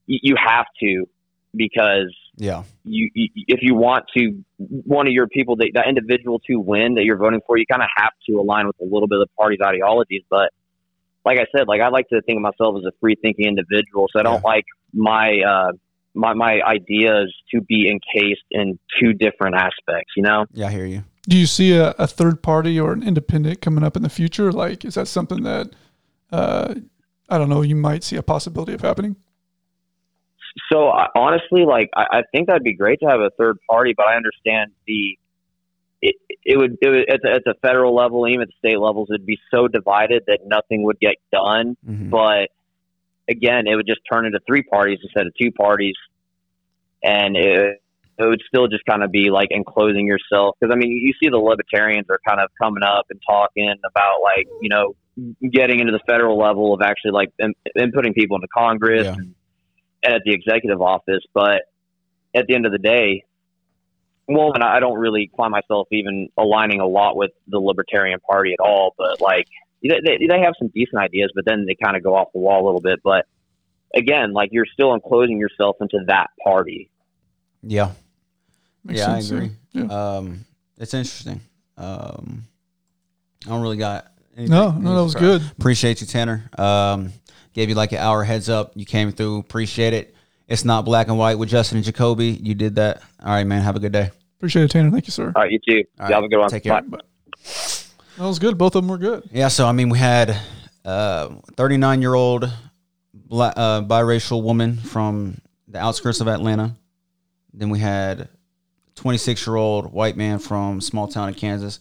[0.06, 1.06] you, have to
[1.54, 2.64] because Yeah.
[2.84, 6.94] you, you if you want to one of your people that that individual to win
[6.94, 9.28] that you're voting for, you kind of have to align with a little bit of
[9.28, 10.22] the party's ideologies.
[10.28, 10.50] But
[11.24, 14.08] like I said, like I like to think of myself as a free thinking individual,
[14.12, 15.72] so I don't like my uh,
[16.14, 20.12] my my ideas to be encased in two different aspects.
[20.16, 21.04] You know, Yeah, I hear you.
[21.28, 24.50] Do you see a, a third party or an independent coming up in the future?
[24.52, 25.70] Like, is that something that
[26.30, 26.74] uh,
[27.28, 27.62] I don't know?
[27.62, 29.16] You might see a possibility of happening.
[30.70, 33.94] so I, honestly, like I, I think that'd be great to have a third party,
[33.96, 35.18] but I understand the
[36.00, 38.78] it, it would it would at the, at the federal level, even at the state
[38.78, 41.76] levels, it'd be so divided that nothing would get done.
[41.88, 42.10] Mhm.
[42.10, 42.50] But
[43.28, 45.94] again, it would just turn into three parties instead of two parties,
[47.02, 47.81] and it,
[48.22, 50.56] it would still just kind of be like enclosing yourself.
[50.60, 54.22] Because I mean, you see the libertarians are kind of coming up and talking about
[54.22, 54.94] like you know
[55.50, 59.12] getting into the federal level of actually like in, inputting people into Congress Yeah.
[59.12, 59.34] and,
[60.02, 61.22] and at the executive office.
[61.34, 61.62] But
[62.34, 63.24] at the end of the day,
[64.28, 68.52] well, and I don't really find myself even aligning a lot with the Libertarian Party
[68.52, 68.94] at all.
[68.96, 69.46] But like,
[69.82, 72.38] they, they they have some decent ideas, but then they kind of go off the
[72.38, 73.00] wall a little bit.
[73.02, 73.26] But
[73.94, 76.88] again, like you're still enclosing yourself into that party.
[77.62, 77.92] Yeah.
[78.84, 79.50] Makes yeah, sense, I agree.
[79.72, 79.84] Yeah.
[79.84, 80.44] Um,
[80.78, 81.40] it's interesting.
[81.76, 82.44] Um,
[83.46, 84.06] I don't really got.
[84.36, 85.42] Anything, No, no, that was good.
[85.58, 86.48] Appreciate you, Tanner.
[86.56, 87.12] Um,
[87.52, 88.72] gave you like an hour heads up.
[88.74, 89.38] You came through.
[89.38, 90.14] Appreciate it.
[90.48, 92.30] It's not black and white with Justin and Jacoby.
[92.30, 93.02] You did that.
[93.22, 93.62] All right, man.
[93.62, 94.10] Have a good day.
[94.38, 94.90] Appreciate it, Tanner.
[94.90, 95.32] Thank you, sir.
[95.36, 95.84] All right, you too.
[96.00, 96.50] All you have a good one.
[96.50, 96.80] Take care.
[96.82, 96.98] Bye.
[98.18, 98.58] That was good.
[98.58, 99.28] Both of them were good.
[99.32, 100.36] Yeah, so I mean, we had
[100.84, 102.50] uh, 39 year old
[103.14, 106.76] black, uh, biracial woman from the outskirts of Atlanta.
[107.54, 108.28] Then we had
[109.02, 111.80] 26 year old white man from small town in Kansas.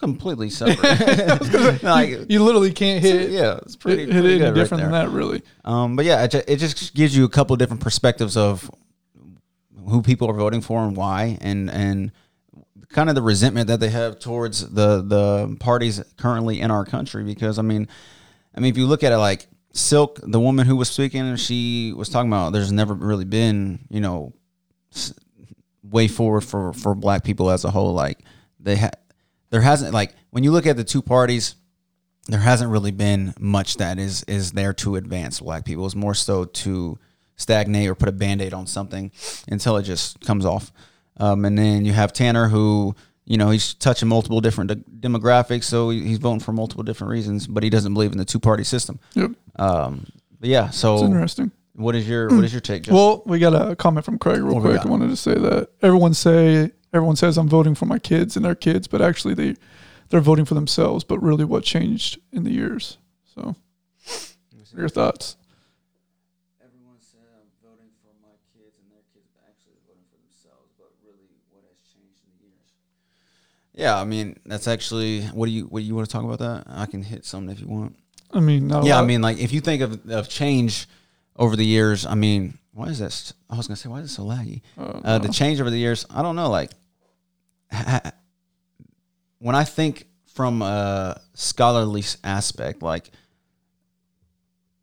[0.00, 1.80] Completely separate.
[1.84, 3.30] like, You literally can't hit.
[3.30, 5.42] yeah, it's pretty, pretty it good any right different than that, really.
[5.64, 8.68] Um, but yeah, it, it just gives you a couple different perspectives of
[9.88, 12.10] who people are voting for and why, and and
[12.88, 17.22] kind of the resentment that they have towards the the parties currently in our country.
[17.22, 17.86] Because I mean,
[18.56, 21.92] I mean, if you look at it like Silk, the woman who was speaking, she
[21.92, 24.32] was talking about there's never really been, you know,
[25.90, 27.92] way forward for for black people as a whole.
[27.92, 28.18] Like
[28.60, 28.90] they ha-
[29.50, 31.54] there hasn't like when you look at the two parties
[32.28, 35.86] there hasn't really been much that is is there to advance black people.
[35.86, 36.98] It's more so to
[37.36, 39.12] stagnate or put a band-aid on something
[39.48, 40.72] until it just comes off.
[41.18, 42.96] Um, and then you have Tanner who,
[43.26, 47.10] you know, he's touching multiple different de- demographics, so he- he's voting for multiple different
[47.12, 48.98] reasons, but he doesn't believe in the two-party system.
[49.14, 49.30] Yep.
[49.56, 50.06] Um,
[50.40, 50.68] but yeah.
[50.68, 51.52] It's So interesting.
[51.76, 52.44] What is your what hmm.
[52.44, 52.82] is your take?
[52.82, 52.96] Justin?
[52.96, 54.80] Well, we got a comment from Craig real What quick.
[54.80, 58.44] I wanted to say that everyone say everyone says I'm voting for my kids and
[58.44, 59.56] their kids, but actually they
[60.08, 61.04] they're voting for themselves.
[61.04, 62.98] But really, what changed in the years?
[63.34, 63.56] So,
[64.04, 65.36] what are your thoughts?
[66.64, 70.72] Everyone said I'm voting for my kids and their kids, but actually voting for themselves.
[70.78, 72.72] But really, what has changed in the years?
[73.74, 75.22] Yeah, I mean that's actually.
[75.26, 76.64] What do you what do you want to talk about that?
[76.68, 77.96] I can hit something if you want.
[78.32, 80.88] I mean, not a yeah, I mean like if you think of of change
[81.38, 83.32] over the years, I mean, why is this?
[83.50, 84.62] I was gonna say why is it so laggy?
[85.04, 86.50] Uh, the change over the years, I don't know.
[86.50, 86.70] Like
[89.38, 93.10] when I think from a scholarly aspect, like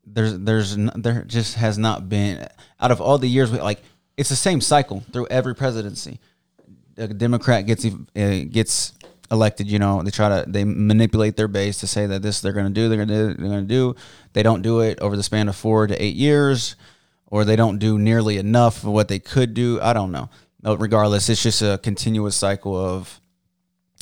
[0.05, 2.47] there's there's there just has not been
[2.79, 3.81] out of all the years we- like
[4.17, 6.19] it's the same cycle through every presidency.
[6.97, 8.93] A Democrat gets uh, gets
[9.31, 12.53] elected, you know, they try to they manipulate their base to say that this they're
[12.53, 13.95] going to do, they're going to do, they're going to do.
[14.33, 16.75] They don't do it over the span of 4 to 8 years
[17.27, 19.79] or they don't do nearly enough of what they could do.
[19.81, 20.29] I don't know.
[20.61, 23.19] But regardless, it's just a continuous cycle of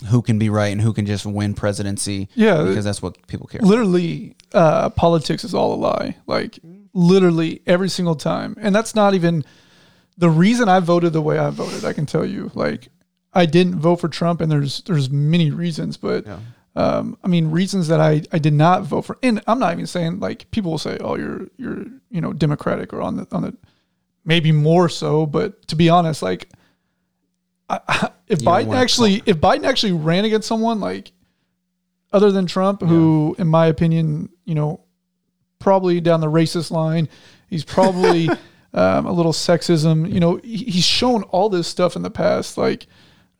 [0.09, 3.45] who can be right and who can just win presidency Yeah, because that's what people
[3.47, 3.61] care.
[3.61, 6.57] literally uh, politics is all a lie like
[6.93, 9.45] literally every single time and that's not even
[10.17, 12.89] the reason i voted the way i voted i can tell you like
[13.33, 16.39] i didn't vote for trump and there's there's many reasons but Yeah.
[16.75, 19.87] um, i mean reasons that i i did not vote for and i'm not even
[19.87, 23.43] saying like people will say oh you're you're you know democratic or on the on
[23.43, 23.55] the
[24.25, 26.49] maybe more so but to be honest like
[27.69, 31.11] I, I, if You biden actually if biden actually ran against someone like
[32.13, 34.81] other than Trump, who, in my opinion, you know,
[35.59, 37.07] probably down the racist line,
[37.47, 38.27] he's probably
[38.73, 40.11] um, a little sexism.
[40.11, 42.57] You know, he, he's shown all this stuff in the past.
[42.57, 42.87] Like,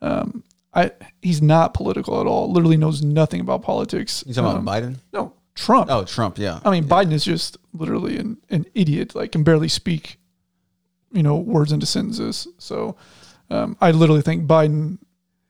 [0.02, 2.52] um, I he's not political at all.
[2.52, 4.24] Literally knows nothing about politics.
[4.26, 4.96] You talking Um, about Biden?
[5.14, 5.90] No, Trump.
[5.92, 6.60] Oh, Trump, yeah.
[6.64, 9.14] I mean, Biden is just literally an, an idiot.
[9.16, 10.18] Like, can barely speak,
[11.12, 12.48] you know, words into sentences.
[12.58, 12.96] So,
[13.50, 14.98] um, I literally think Biden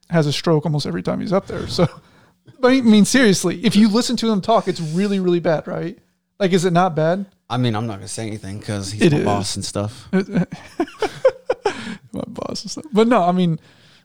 [0.10, 1.68] has a stroke almost every time he's up there.
[1.68, 1.88] So,
[2.60, 5.98] but I mean, seriously, if you listen to him talk, it's really, really bad, right?
[6.40, 7.28] Like, is it not bad?
[7.48, 9.26] I mean, I'm not gonna say anything because he's It my is.
[9.26, 10.08] boss and stuff.
[12.14, 12.86] My boss and stuff.
[12.92, 13.60] But no, I mean,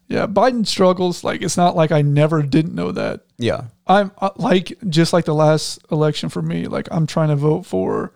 [0.08, 1.24] yeah, Biden struggles.
[1.24, 3.22] Like, it's not like I never didn't know that.
[3.38, 6.66] Yeah, I'm uh, like just like the last election for me.
[6.68, 8.12] Like I'm trying to vote for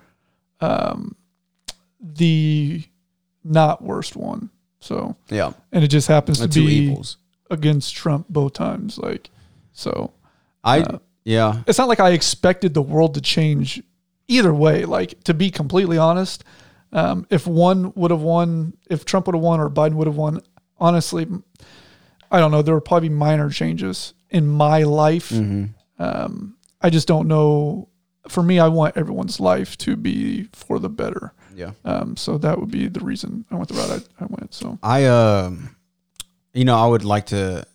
[0.60, 1.16] um,
[2.00, 2.82] the
[3.44, 4.50] not worst one.
[4.80, 5.52] So yeah.
[5.72, 7.18] and it just happens The to be evils.
[7.50, 8.96] against Trump both times.
[8.98, 9.30] Like
[9.72, 10.12] so,
[10.64, 11.62] I Uh, yeah.
[11.66, 13.82] it's not like I expected the world to change
[14.28, 14.84] either way.
[14.86, 16.44] Like to be completely honest,
[16.92, 20.16] um, if one would have won, if Trump would have won or Biden would have
[20.16, 20.40] won,
[20.78, 21.26] honestly,
[22.30, 22.62] I don't know.
[22.62, 25.30] There would probably be minor changes in my life.
[25.30, 25.64] Mm-hmm.
[26.02, 27.88] Um, I just don't know.
[28.28, 31.32] For me, I want everyone's life to be for the better.
[31.54, 31.72] Yeah.
[31.84, 34.54] Um, so that would be the reason I went the route I, I went.
[34.54, 35.76] So I um,
[36.54, 37.66] you know, I would like to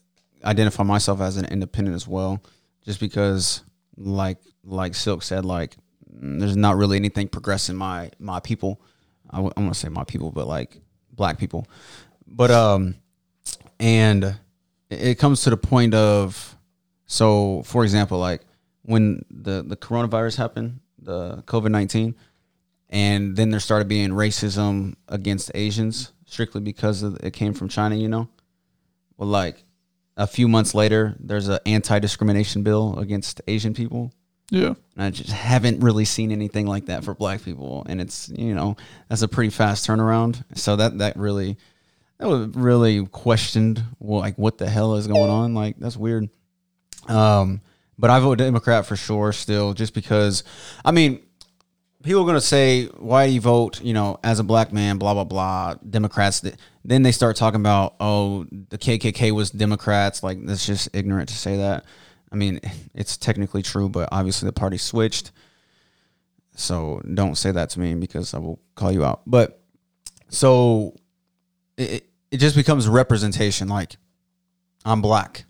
[0.44, 2.42] identify myself as an independent as well,
[2.84, 3.64] just because,
[3.98, 5.76] like like Silk said, like
[6.12, 8.82] mm, there's not really anything progressing my my people.
[9.30, 10.80] I w- I want to say my people, but like
[11.12, 11.68] black people.
[12.28, 12.96] But um,
[13.80, 14.38] and
[15.02, 16.56] it- comes to the point of,
[17.06, 18.42] so for example, like
[18.84, 22.16] when the the coronavirus happened, the COVID nineteen,
[22.90, 27.96] and then there started being racism against Asians strictly because of, it came from China,
[27.96, 28.28] you know.
[29.18, 29.64] Well, like
[30.18, 34.12] a few months later, there's an anti-discrimination bill against Asian people.
[34.50, 38.30] yeah, And I just haven't really seen anything like that for black people, and it's
[38.30, 38.76] you know
[39.10, 40.44] that's a pretty fast turnaround.
[40.56, 41.58] So that that really
[42.18, 43.84] that was really questioned.
[44.00, 45.54] Well, like what the hell is going on?
[45.54, 46.30] Like that's weird.
[47.08, 47.62] Um,
[47.98, 50.44] but I vote Democrat for sure still, just because.
[50.84, 51.22] I mean,
[52.04, 55.14] people are gonna say, "Why do you vote?" You know, as a black man, blah
[55.14, 55.76] blah blah.
[55.90, 56.42] Democrats.
[56.42, 61.30] th- Then they start talking about, "Oh, the KKK was Democrats." Like that's just ignorant
[61.30, 61.86] to say that.
[62.32, 62.60] I mean,
[62.94, 65.32] it's technically true, but obviously the party switched.
[66.56, 69.22] So don't say that to me because I will call you out.
[69.28, 69.62] But
[70.30, 70.96] so
[71.78, 73.68] it it just becomes representation.
[73.68, 73.98] Like
[74.84, 75.46] I'm black,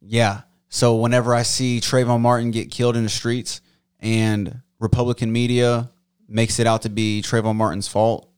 [0.00, 0.42] yeah.
[0.68, 3.60] So whenever I see Trayvon Martin get killed in the streets
[3.98, 5.90] and Republican media
[6.28, 8.30] makes it out to be Trayvon Martin's fault,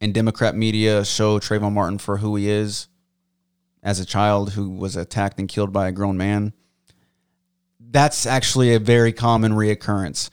[0.00, 2.88] and Democrat media show Trayvon Martin for who he is
[3.82, 6.52] as a child who was attacked and killed by a grown man,
[7.78, 10.30] that's actually a very common reoccurrence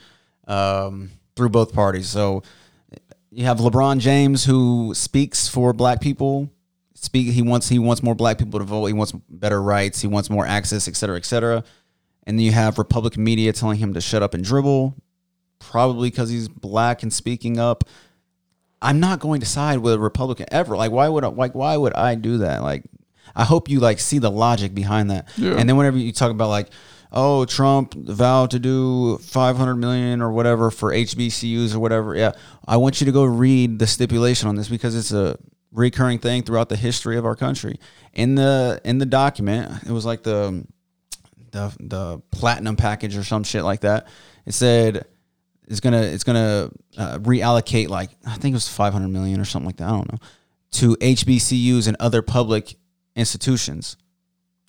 [0.47, 2.07] um, through both parties.
[2.07, 2.43] So
[3.39, 6.49] you have LeBron James who speaks for black people.
[6.93, 8.87] Speak he wants he wants more black people to vote.
[8.87, 10.01] He wants better rights.
[10.01, 11.63] He wants more access, et cetera, et cetera.
[12.27, 14.93] And then you have Republican media telling him to shut up and dribble.
[15.59, 17.83] probably because he's black and speaking up.
[18.81, 20.77] I'm not going to side with a Republican ever.
[20.77, 22.63] Like, why would I, like why would I do that?
[22.63, 22.83] Like,
[23.35, 25.27] I hope you like see the logic behind that.
[25.37, 25.55] Yeah.
[25.55, 26.69] And then whenever you talk about like,
[27.11, 32.33] oh, Trump vowed to do 500 million or whatever for HBCUs or whatever, yeah,
[32.67, 35.37] I want you to go read the stipulation on this because it's a
[35.71, 37.79] recurring thing throughout the history of our country.
[38.13, 40.65] In the in the document, it was like the
[41.51, 44.07] the the platinum package or some shit like that.
[44.45, 45.05] It said
[45.67, 49.67] it's gonna it's gonna uh, reallocate like I think it was 500 million or something
[49.67, 49.87] like that.
[49.87, 50.19] I don't know
[50.71, 52.75] to HBCUs and other public
[53.15, 53.97] institutions.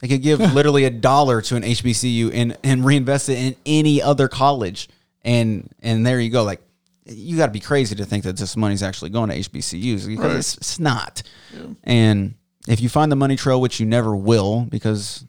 [0.01, 4.03] They could give literally a dollar to an HBCU and and reinvest it in any
[4.03, 4.89] other college,
[5.23, 6.43] and and there you go.
[6.45, 6.61] Like
[7.07, 10.25] you got to be crazy to think that this money's actually going to HBCUs because
[10.25, 10.37] Right.
[10.37, 11.23] it's, it's not.
[11.85, 12.35] And
[12.69, 15.25] if you find the money trail, which you never will, because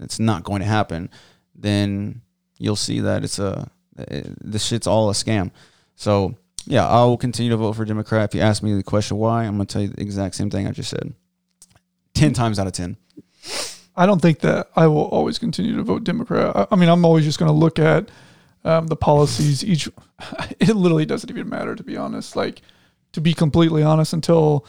[0.00, 1.08] it's not going to happen,
[1.54, 2.22] then
[2.58, 5.50] you'll see that it's a it, this shit's all a scam.
[5.94, 6.34] So
[6.66, 8.30] yeah, I will continue to vote for Democrat.
[8.30, 10.66] If you ask me the question why, I'm gonna tell you the exact same thing
[10.66, 11.14] I just said.
[12.14, 12.96] Ten times out of ten.
[13.96, 16.54] I don't think that I will always continue to vote Democrat.
[16.54, 18.10] I, I mean, I'm always just going to look at
[18.64, 19.64] um, the policies.
[19.64, 19.88] Each,
[20.60, 22.36] it literally doesn't even matter to be honest.
[22.36, 22.62] Like,
[23.12, 24.66] to be completely honest, until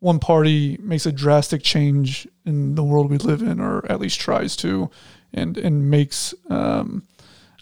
[0.00, 4.20] one party makes a drastic change in the world we live in, or at least
[4.20, 4.90] tries to,
[5.32, 7.04] and and makes, um,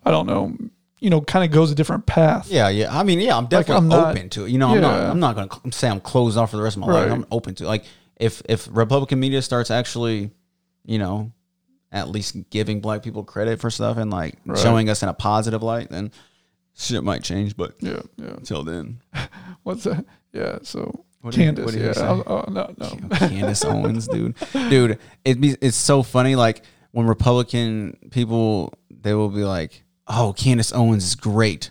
[0.04, 0.56] I don't know,
[0.98, 2.48] you know, kind of goes a different path.
[2.50, 2.96] Yeah, yeah.
[2.98, 4.50] I mean, yeah, I'm definitely I'm not- open to it.
[4.50, 5.00] You know, I'm not.
[5.10, 7.02] I'm not going to say I'm closed off for the rest of my Right.
[7.02, 7.12] life.
[7.12, 7.66] I'm open to it.
[7.66, 7.84] like
[8.16, 10.30] if if Republican media starts actually,
[10.84, 11.32] you know,
[11.90, 14.58] at least giving black people credit for stuff and like Right.
[14.58, 16.10] showing us in a positive light, then
[16.74, 17.56] shit might change.
[17.56, 18.28] But Yeah, yeah.
[18.30, 19.00] until then,
[19.62, 20.04] What's that?
[20.32, 20.58] Yeah.
[20.62, 21.64] So What Candace.
[21.66, 21.92] what did he yeah.
[21.92, 22.06] say?
[22.06, 22.88] Oh, oh, no, no.
[23.28, 26.34] Candace Owens, dude, dude, it be it's so funny.
[26.34, 31.70] Like when Republican people, they will be like, "Oh, Candace Owens is great."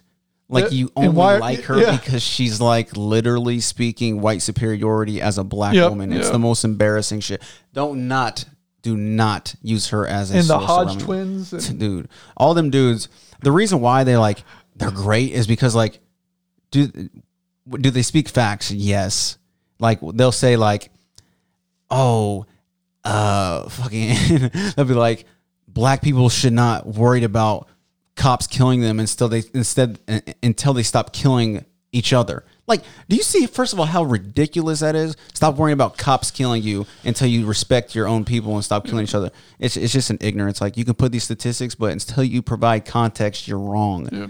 [0.50, 1.96] Like you only why- like her yeah.
[1.98, 6.12] because she's like literally speaking white superiority as a black Yep, woman.
[6.14, 6.32] It's yeah.
[6.34, 7.42] the most embarrassing shit.
[7.74, 8.44] Don't not
[8.82, 11.54] do not use her as a And the Hodge twins.
[11.70, 12.10] And, dude.
[12.36, 13.10] All them dudes.
[13.42, 14.44] The reason why they like
[14.76, 16.00] they're great is because like,
[16.72, 17.10] do
[17.70, 18.72] do they speak facts?
[18.72, 19.38] Yes.
[19.80, 20.92] Like they'll say like,
[21.90, 22.46] oh,
[23.04, 24.52] uh, fucking.
[24.76, 25.26] they'll be like,
[25.68, 27.68] black people should not worried about
[28.16, 30.00] cops killing them until they instead
[30.44, 32.44] until they stop killing each other.
[32.72, 35.18] Like, do you see first of all how ridiculous that is?
[35.34, 39.04] Stop worrying about cops killing you until you respect your own people and stop killing
[39.04, 39.30] each other.
[39.60, 40.62] It's it's just an ignorance.
[40.62, 44.08] Like you can put these statistics, but until you provide context, you're wrong.
[44.12, 44.28] yeah.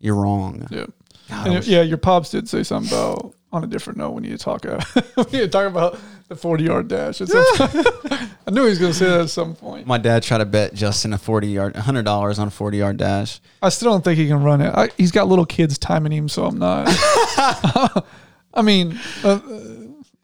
[0.00, 0.66] You're wrong.
[0.70, 0.86] Yeah.
[0.86, 0.90] God,
[1.30, 4.24] I And wish- yeah, your pops did say something about on a different note when
[4.24, 4.80] you talk uh,
[5.14, 7.20] when you talk about the forty yard dash.
[7.20, 7.44] At some
[8.46, 9.86] I knew he was going to say that at some point.
[9.86, 12.96] My dad tried to bet Justin a forty yard, hundred dollars on a forty yard
[12.96, 13.40] dash.
[13.62, 14.74] I still don't think he can run it.
[14.74, 16.86] I, he's got little kids timing him, so I'm not.
[18.54, 19.40] I mean, uh, uh,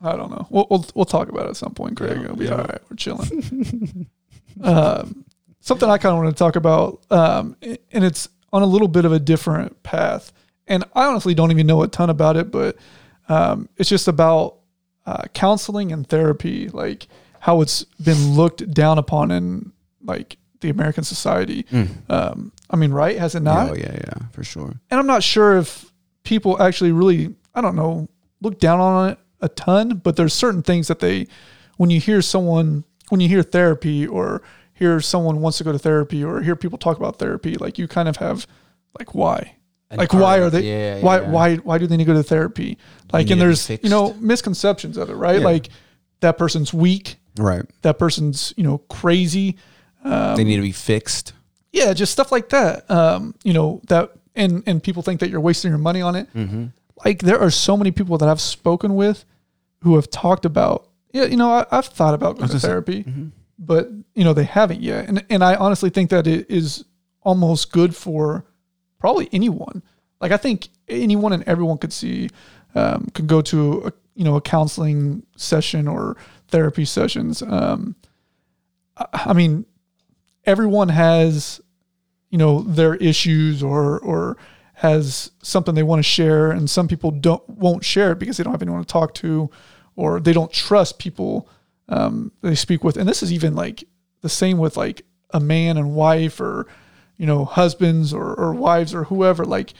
[0.03, 0.47] I don't know.
[0.51, 2.21] We'll, we'll we'll talk about it at some point, Craig.
[2.21, 2.81] It'll be all right.
[2.91, 4.07] We're chilling.
[4.63, 5.25] um,
[5.61, 9.05] something I kind of want to talk about, um, and it's on a little bit
[9.05, 10.33] of a different path.
[10.67, 12.77] And I honestly don't even know a ton about it, but
[13.29, 14.57] um, it's just about
[15.07, 17.09] uh, counseling and therapy, like
[17.41, 21.67] how it's been looked down upon in like the American society.
[22.09, 23.19] Um, I mean, right?
[23.19, 23.71] Has it not?
[23.71, 24.73] oh yeah, yeah, for sure.
[24.91, 28.09] and I'm not sure if people actually really, I don't know,
[28.41, 31.27] look down on it a ton, but there's certain things that they,
[31.77, 35.79] when you hear someone, when you hear therapy or hear someone wants to go to
[35.79, 38.47] therapy or hear people talk about therapy, like you kind of have,
[38.99, 39.57] like, why?
[39.96, 41.28] Like, why are they, Yeah, why, yeah.
[41.30, 42.78] why, why do they need to go to therapy?
[43.12, 45.38] Like, and there's, you know, misconceptions of it, right?
[45.40, 45.44] Yeah.
[45.44, 45.68] Like
[46.20, 47.62] that person's weak, Right.
[47.83, 49.57] that person's, you know, crazy
[50.04, 51.33] they need to be fixed.
[51.72, 52.90] yeah, just stuff like that.
[52.90, 56.33] Um, you know that, and and people think that you're wasting your money on it.
[56.35, 56.66] Mm-hmm.
[57.04, 59.24] Like there are so many people that I've spoken with
[59.80, 62.68] who have talked about, yeah, you know, I, I've thought about going to gonna say-
[62.68, 63.28] therapy, mm-hmm.
[63.59, 66.85] but you know they haven't yet, and and I honestly think that it is
[67.22, 68.44] almost good for
[69.05, 69.83] probably anyone.
[70.19, 72.31] Like I think anyone and everyone could see,
[72.75, 76.17] um, could go to a you know a counseling session or
[76.49, 77.43] therapy sessions.
[77.43, 77.97] Um,
[78.97, 79.67] I, I mean,
[80.47, 81.61] everyone has
[82.31, 84.38] you know their issues or or
[84.73, 88.43] has something they want to share and some people don't won't share it because they
[88.43, 89.51] don't have anyone to talk to
[89.97, 91.47] or they don't trust people
[91.90, 93.85] um, they speak with and this is even like
[94.23, 96.67] the same with like a man and wife or
[97.16, 99.74] you know husbands or, or wives or whoever like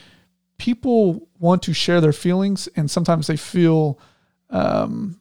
[0.57, 3.99] people want to share their feelings and sometimes they feel
[4.49, 5.19] um,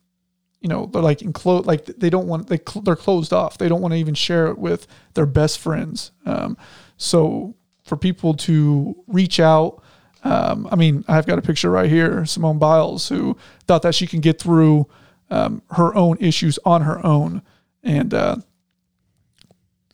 [0.61, 3.59] you know they're like enclosed like they don't want they cl- they're closed off.
[3.59, 6.13] They don't want to even share it with their best friends.
[6.25, 6.57] Um,
[6.97, 9.83] so for people to reach out
[10.25, 14.07] Um, I mean, I've got a picture right here, Simone Biles, who thought that she
[14.07, 14.87] can get through
[15.31, 17.43] um, her own issues on her own,
[17.83, 18.37] and uh,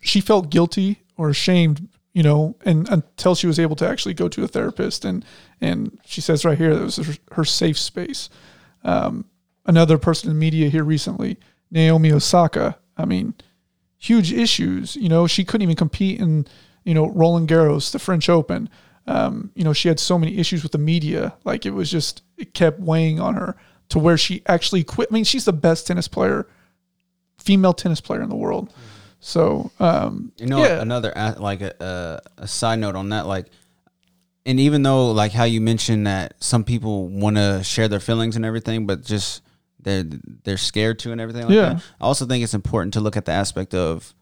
[0.00, 4.28] she felt guilty or ashamed, you know, and until she was able to actually go
[4.28, 5.24] to a therapist, and
[5.60, 8.28] and she says right here that was her, her safe space.
[8.82, 9.26] Um,
[9.66, 11.38] another person in media here recently,
[11.70, 12.78] Naomi Osaka.
[12.96, 13.34] I mean,
[13.96, 14.96] huge issues.
[14.96, 16.46] You know, she couldn't even compete in
[16.84, 18.68] you know Roland Garros, the French Open.
[19.06, 21.34] Um, you know, she had so many issues with the media.
[21.44, 23.56] Like it was just it kept weighing on her
[23.90, 25.08] to where she actually quit.
[25.10, 26.48] I mean, she's the best tennis player,
[27.38, 28.72] female tennis player in the world.
[29.20, 31.74] So, um, You know, yeah, another like a,
[32.38, 33.46] a, a side note on that, like,
[34.46, 38.36] and even though like how you mentioned that some people want to share their feelings
[38.36, 39.42] and everything, but just
[39.82, 40.04] they're
[40.44, 41.74] they're scared to and everything like Yeah.
[41.74, 41.82] that.
[42.00, 44.14] I also think it's important to look at the aspect of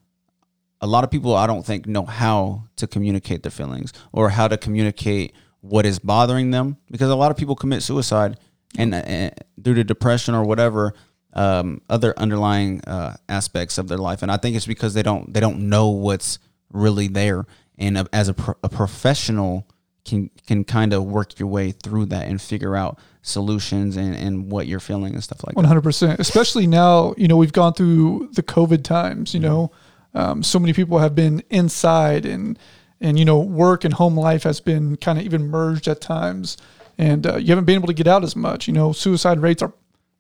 [0.81, 1.35] a lot of people.
[1.37, 5.99] I don't think know how to communicate their feelings or how to communicate what is
[6.01, 8.39] bothering them because a lot of people commit suicide
[8.77, 10.95] and, and due to depression or whatever
[11.35, 15.33] um, other underlying uh, aspects of their life, and I think it's because they don't
[15.33, 16.39] they don't know what's
[16.73, 17.47] really there,
[17.79, 19.67] and a, as a, pro- a professional
[20.05, 24.51] can can kind of work your way through that and figure out solutions and, and
[24.51, 25.69] what you're feeling and stuff like One that.
[25.69, 26.19] hundred percent.
[26.19, 29.35] Especially now, you know, we've gone through the COVID times.
[29.35, 29.71] You know,
[30.15, 32.59] um, so many people have been inside, and
[33.01, 36.57] and you know, work and home life has been kind of even merged at times,
[36.97, 38.67] and uh, you haven't been able to get out as much.
[38.67, 39.75] You know, suicide rates are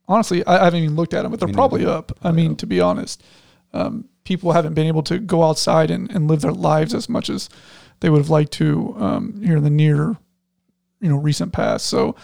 [0.08, 2.16] honestly, I, I haven't even looked at them, but they're probably up.
[2.22, 3.22] I mean, to be honest,
[3.72, 7.30] um, people haven't been able to go outside and, and live their lives as much
[7.30, 7.48] as
[8.00, 10.16] they would have liked to um, here in the near,
[11.00, 11.86] you know, recent past.
[11.86, 12.16] So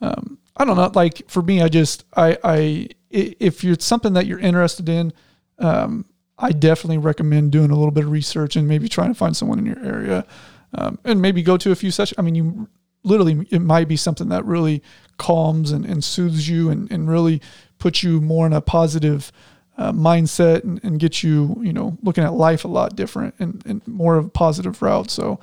[0.00, 0.90] um, I don't know.
[0.94, 5.12] Like for me, I just I I if you're something that you're interested in,
[5.58, 6.04] um,
[6.38, 9.58] I definitely recommend doing a little bit of research and maybe trying to find someone
[9.58, 10.26] in your area,
[10.74, 12.18] um, and maybe go to a few sessions.
[12.18, 12.68] I mean, you
[13.02, 14.82] literally it might be something that really
[15.18, 17.40] calms and, and soothes you and, and really
[17.78, 19.30] puts you more in a positive
[19.78, 23.62] uh, mindset and, and get you you know looking at life a lot different and,
[23.66, 25.10] and more of a positive route.
[25.10, 25.40] So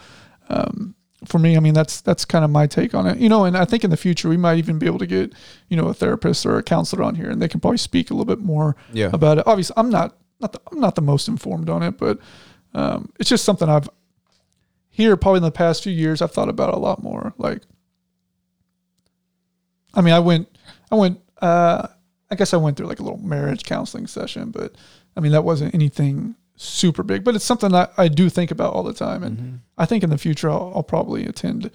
[0.50, 0.94] um,
[1.26, 3.18] for me, I mean that's that's kind of my take on it.
[3.18, 5.34] You know, and I think in the future we might even be able to get
[5.70, 8.14] you know a therapist or a counselor on here, and they can probably speak a
[8.14, 9.10] little bit more Yeah.
[9.14, 9.48] about it.
[9.48, 12.20] Obviously, I'm not not the, I'm not the most informed on it, but
[12.76, 13.90] um, it's just something I've
[14.98, 17.32] here probably in the past few years I've thought about a lot more.
[17.38, 17.62] Like,
[19.94, 20.50] I mean, I went
[20.92, 21.88] I went uh,
[22.32, 24.74] I guess I went through like a little marriage counseling session, but
[25.16, 28.74] I mean that wasn't anything super big, but it's something that I do think about
[28.74, 31.70] all the time, and I think in the future I'll, I'll probably attend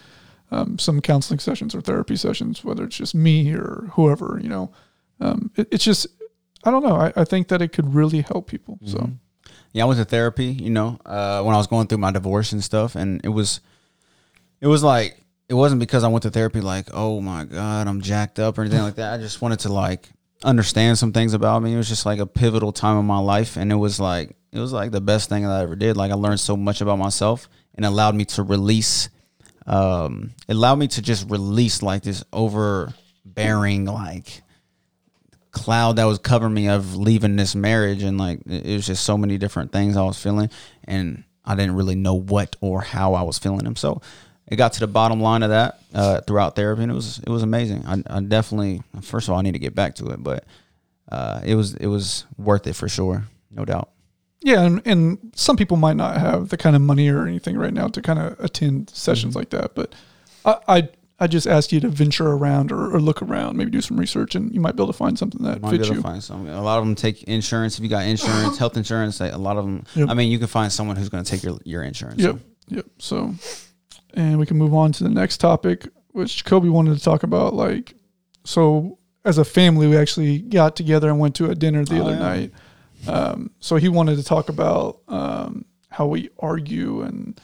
[0.51, 4.41] um, some counseling sessions or therapy sessions, whether it's just me or whoever.
[4.43, 4.73] You know,
[5.21, 6.09] um, it, it's just
[6.65, 6.97] I don't know.
[6.97, 8.81] I, I think that it could really help people.
[8.85, 8.99] So
[9.73, 12.53] Yeah, I went to therapy, you know, uh, when I was going through my divorce
[12.53, 13.61] and stuff, and it was,
[14.61, 18.01] it was like it wasn't because I went to therapy like, oh my god, I'm
[18.01, 19.13] jacked up or anything like that.
[19.13, 20.09] I just wanted to like
[20.45, 21.75] understand some things about me.
[21.75, 24.59] It was just like a pivotal time in my life, and it was like it
[24.59, 25.97] was like the best thing that I ever did.
[25.97, 29.09] Like I learned so much about myself, and allowed me to release.
[29.67, 34.43] Um, it allowed me to just release like this overbearing like
[35.53, 39.17] cloud that was covering me of leaving this marriage and like it was just so
[39.19, 40.51] many different things I was feeling
[40.85, 43.77] and I didn't really know what or how I was feeling them.
[43.77, 44.01] So
[44.49, 47.29] it got to the bottom line of that uh, throughout therapy and it was it
[47.29, 47.85] was amazing.
[47.87, 50.45] I, I definitely first of all I need to get back to it, but
[51.11, 53.91] uh, it was it was worth it for sure, no doubt.
[54.43, 57.75] yeah, and, and some people might not have the kind of money or anything right
[57.75, 59.95] now to kind of attend sessions like that, but
[60.45, 60.57] I.
[60.67, 60.89] I
[61.21, 64.35] I just ask you to venture around or, or look around, maybe do some research,
[64.35, 66.03] and you might be able to find something that Might be fits able you.
[66.03, 66.49] to find some.
[66.49, 67.77] A lot of them take insurance.
[67.79, 69.85] If you got insurance, health insurance, they- a lot of them.
[69.95, 70.09] Yep.
[70.11, 72.21] I mean, you can find someone who's going to take your your insurance.
[72.21, 72.39] Yep.
[72.69, 72.87] Yep.
[72.99, 73.35] So,
[74.15, 77.55] and we can move on to the next topic, which Kobe wanted to talk about.
[77.55, 77.95] Like,
[78.45, 82.03] so as a family, we actually got together and went to a dinner the Oh,
[82.03, 82.19] other yeah.
[82.19, 82.53] night.
[83.07, 87.41] Um, so he wanted to talk about um, how we argue and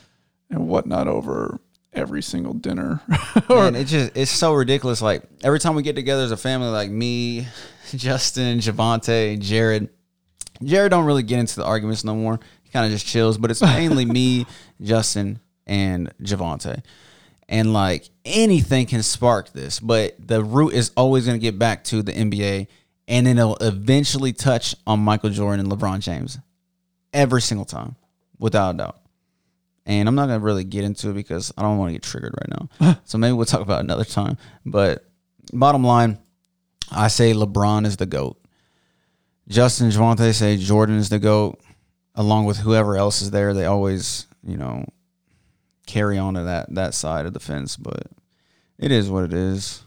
[0.51, 1.61] and whatnot over
[1.93, 3.01] every single dinner.
[3.35, 5.03] and Man, it just it's so ridiculous.
[5.03, 7.47] Like every time we get together as a family, like me,
[7.95, 9.89] Justin, Javante, Jared.
[10.63, 12.41] Jared don't really get into the arguments no more.
[12.63, 14.47] He kind of just chills, but it's mainly me,
[14.81, 16.83] Justin, and Javante.
[17.49, 21.85] And like anything can spark this, but the root is always going to get back
[21.85, 22.67] to the NBA,
[23.07, 26.39] and then it'll eventually touch on Michael Jordan and LeBron James
[27.15, 27.97] every single time,
[28.39, 29.01] without a doubt.
[29.89, 32.35] And I'm not gonna really get into it because I don't want to get triggered
[32.39, 33.01] right now.
[33.05, 34.37] so maybe we'll talk about it another time.
[34.67, 35.05] But
[35.53, 36.19] bottom line,
[36.93, 38.39] I say LeBron is the GOAT.
[39.49, 41.59] Justin Javante say Jordan is the GOAT,
[42.15, 43.55] along with whoever else is there.
[43.55, 44.85] They always, you know,
[45.87, 47.77] carry on to that that side of the fence.
[47.77, 48.09] But
[48.79, 49.85] It is what it is.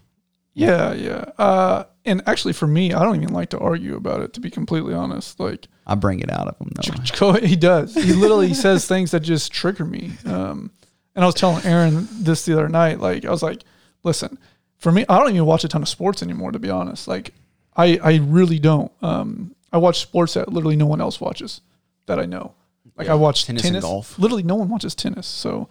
[0.53, 1.25] Yeah, yeah.
[1.37, 4.33] Uh, and actually, for me, I don't even like to argue about it.
[4.33, 7.33] To be completely honest, like I bring it out of him though.
[7.41, 7.93] He does.
[7.95, 10.11] He literally says things that just trigger me.
[10.25, 10.71] Um,
[11.15, 12.99] and I was telling Aaron this the other night.
[12.99, 13.63] Like I was like,
[14.03, 14.37] listen,
[14.77, 16.51] for me, I don't even watch a ton of sports anymore.
[16.51, 17.33] To be honest, like
[17.75, 18.91] I I really don't.
[19.01, 21.61] Um, I watch sports that literally no one else watches
[22.07, 22.53] that I know.
[22.97, 23.77] Like I watch tennis tennis.
[23.77, 24.19] and golf.
[24.19, 25.27] Literally, no one watches tennis.
[25.27, 25.69] So.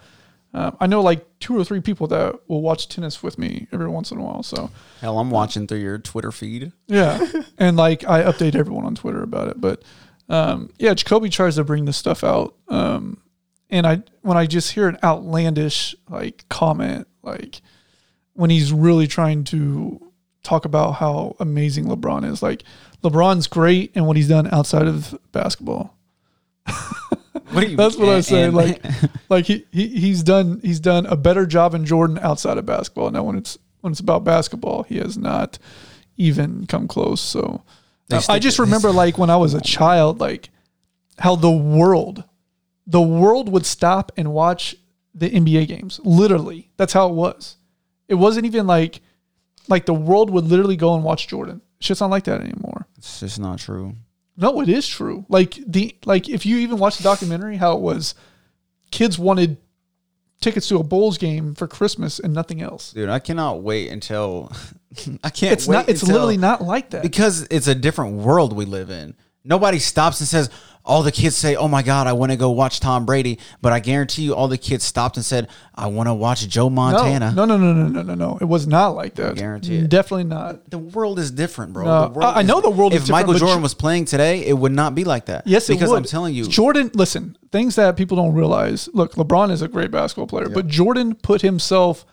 [0.52, 3.88] Um, I know like two or three people that will watch tennis with me every
[3.88, 4.42] once in a while.
[4.42, 4.70] So
[5.00, 6.72] Hell, I'm watching through your Twitter feed.
[6.88, 7.24] yeah,
[7.58, 9.60] and like I update everyone on Twitter about it.
[9.60, 9.82] But
[10.28, 13.20] um, yeah, Jacoby tries to bring this stuff out, um,
[13.68, 17.60] and I when I just hear an outlandish like comment, like
[18.32, 20.00] when he's really trying to
[20.42, 22.64] talk about how amazing LeBron is, like
[23.04, 25.96] LeBron's great and what he's done outside of basketball.
[27.52, 27.76] What you?
[27.76, 28.44] That's what I say.
[28.44, 28.82] and- Like,
[29.28, 33.10] like he, he he's done he's done a better job in Jordan outside of basketball.
[33.10, 35.58] Now when it's when it's about basketball, he has not
[36.16, 37.20] even come close.
[37.20, 37.62] So
[38.28, 40.50] I just remember like when I was a child, like
[41.18, 42.24] how the world,
[42.86, 44.74] the world would stop and watch
[45.14, 46.00] the NBA games.
[46.04, 47.56] Literally, that's how it was.
[48.08, 49.00] It wasn't even like
[49.68, 51.60] like the world would literally go and watch Jordan.
[51.78, 52.86] It's just not like that anymore.
[52.98, 53.94] it's just not true.
[54.40, 55.26] No, it is true.
[55.28, 58.14] Like the like if you even watch the documentary, how it was,
[58.90, 59.58] kids wanted
[60.40, 62.92] tickets to a Bulls game for Christmas and nothing else.
[62.92, 64.50] Dude, I cannot wait until
[65.22, 65.52] I can't.
[65.52, 65.88] It's wait not.
[65.88, 67.02] It's until- literally not like that.
[67.02, 69.14] because it's a different world we live in.
[69.44, 70.50] Nobody stops and says,
[70.82, 73.70] all the kids say, "Oh my God, I want to go watch Tom Brady," but
[73.70, 77.32] I guarantee you, all the kids stopped and said, "I want to watch Joe Montana."
[77.36, 78.38] No, no, no, no, no, no, no.
[78.40, 79.36] It was not like that.
[79.36, 79.90] guarantee it.
[79.90, 80.70] Definitely not.
[80.70, 81.84] The world is different, bro.
[81.84, 83.74] No, the world I- I know the world If is different, If Michael Jordan was
[83.74, 85.46] playing today, it would not be like that.
[85.46, 85.92] Yes, it because.
[85.92, 86.90] I'm telling you, Jordan.
[86.94, 88.88] Listen, things that people don't realize.
[88.94, 92.06] Look, LeBron is a great basketball player, but Jordan put himself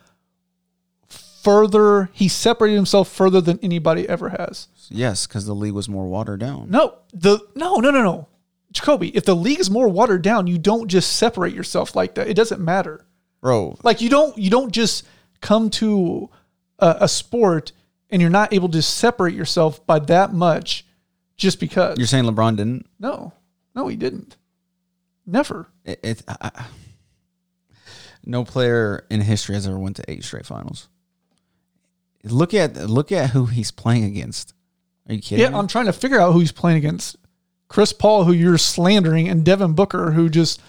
[1.48, 2.10] further.
[2.14, 4.68] He separated himself further than anybody ever has.
[4.90, 6.70] yes, because the league was more watered down.
[6.70, 8.28] No, the no, no, no, no.
[8.74, 12.28] Jacoby, if the league is more watered down, you don't just separate yourself like that.
[12.28, 13.06] It doesn't matter.
[13.40, 15.06] Bro, Like you don't you don't just
[15.40, 16.30] come to
[16.80, 17.72] a, a sport
[18.10, 20.86] and you're not able to separate yourself by that much
[21.38, 21.98] just because.
[21.98, 22.88] you're saying LeBron didn't?
[23.00, 23.32] no,
[23.74, 24.36] no, he didn't.
[25.26, 25.68] Never.
[25.86, 26.66] It, it, I,
[28.26, 30.90] no player in history has ever went to eight straight finals.
[32.32, 34.54] Look at look at who he's playing against.
[35.08, 35.44] Are you kidding?
[35.44, 35.58] Yeah, me?
[35.58, 37.16] I'm trying to figure out who he's playing against.
[37.68, 40.62] Chris Paul, who you're slandering, and Devin Booker, who just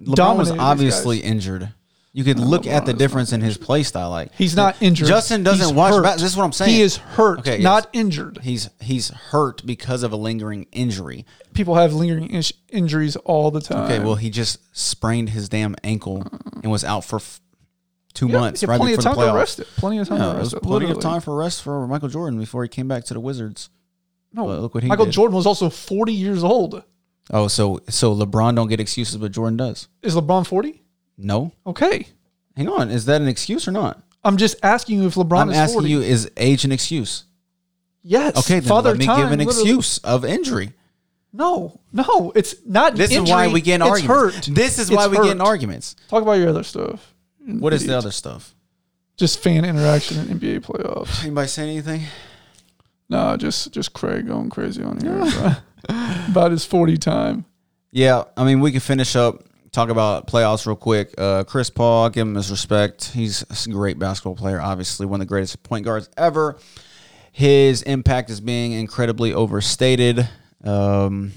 [0.00, 1.72] LeBron was obviously injured.
[2.12, 4.10] You could look at the difference in his play style.
[4.10, 5.06] Like he's not injured.
[5.06, 6.02] Justin doesn't He's watch.
[6.16, 6.72] This is what I'm saying.
[6.74, 7.62] He is hurt, Okay, yes.
[7.62, 8.40] not injured.
[8.42, 11.24] He's he's hurt because of a lingering injury.
[11.54, 13.84] People have lingering injuries all the time.
[13.84, 16.26] Okay, well he just sprained his damn ankle
[16.62, 17.20] and was out for
[18.14, 19.66] two Yeah, months right plenty before of the time to rest it.
[19.76, 20.62] Plenty of time Yeah, to rest was it.
[20.62, 23.70] plenty of time for rest for Michael Jordan before he came back to the Wizards.
[24.32, 25.14] No, Well, look what he Michael did.
[25.14, 26.82] Jordan was also 40 years old.
[27.32, 29.88] Oh, so so LeBron don't get excuses, but Jordan does.
[30.02, 30.82] Is LeBron 40?
[31.18, 32.06] No, Okay.
[32.56, 32.90] hang on.
[32.90, 34.02] Is that an excuse or not?
[34.24, 35.88] I'm just asking you if LeBron I'm asking 40.
[35.90, 37.24] you: Is age an excuse?
[38.02, 38.36] yes.
[38.38, 40.72] Okay, then Father let me time, give an literally- excuse of injury.
[41.32, 42.96] No, no, it's not.
[42.96, 44.06] This injury, is why we get in arguments.
[44.48, 44.54] Hurt.
[44.54, 45.94] This is It's why we get in arguments.
[46.08, 47.09] Talk about your other stuff.
[47.58, 48.54] What is the other stuff?
[49.16, 51.22] Just fan interaction in NBA playoffs.
[51.22, 52.02] Anybody say anything?
[53.08, 55.12] Nah, just just Craig going crazy on here
[55.88, 55.96] bro.
[56.28, 57.44] about his 40 time.
[57.90, 59.42] Yeah, I mean, we can finish up,
[59.72, 61.12] talk about playoffs real quick.
[61.18, 63.06] Uh, Chris Paul, give him his respect.
[63.06, 66.58] He's a great basketball player, obviously, one of the greatest point guards ever.
[67.32, 70.28] His impact is being incredibly overstated.
[70.62, 71.32] Um,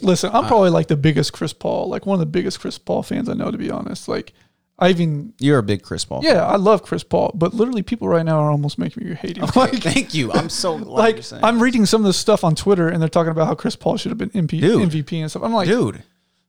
[0.00, 3.02] Listen, I'm probably like the biggest Chris Paul, like one of the biggest Chris Paul
[3.02, 4.08] fans I know, to be honest.
[4.08, 4.32] Like,
[4.78, 6.22] I even, you're a big Chris Paul.
[6.22, 6.34] fan.
[6.34, 9.36] yeah, I love Chris Paul, but literally people right now are almost making me hate
[9.36, 9.48] him.
[9.54, 10.32] Like, thank you.
[10.32, 11.44] I'm so glad like you're saying.
[11.44, 13.96] I'm reading some of this stuff on Twitter, and they're talking about how Chris Paul
[13.96, 14.90] should have been MP, Dude.
[14.90, 15.42] MVP and stuff.
[15.42, 16.02] I'm like, dude.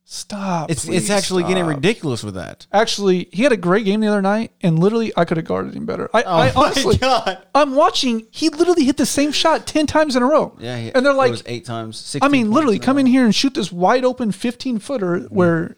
[0.06, 0.72] stop.
[0.72, 1.76] It's please it's actually getting stop.
[1.76, 2.66] ridiculous with that.
[2.72, 5.76] Actually, he had a great game the other night, and literally, I could have guarded
[5.76, 6.10] him better.
[6.14, 7.46] I, oh I honestly, Oh god.
[7.54, 8.26] I'm watching.
[8.32, 10.56] He literally hit the same shot ten times in a row.
[10.60, 11.98] Yeah, he, and they're it like, was eight times.
[11.98, 14.32] 16 I mean, points literally, in a come in here and shoot this wide open
[14.32, 15.36] 15 footer mm-hmm.
[15.36, 15.76] where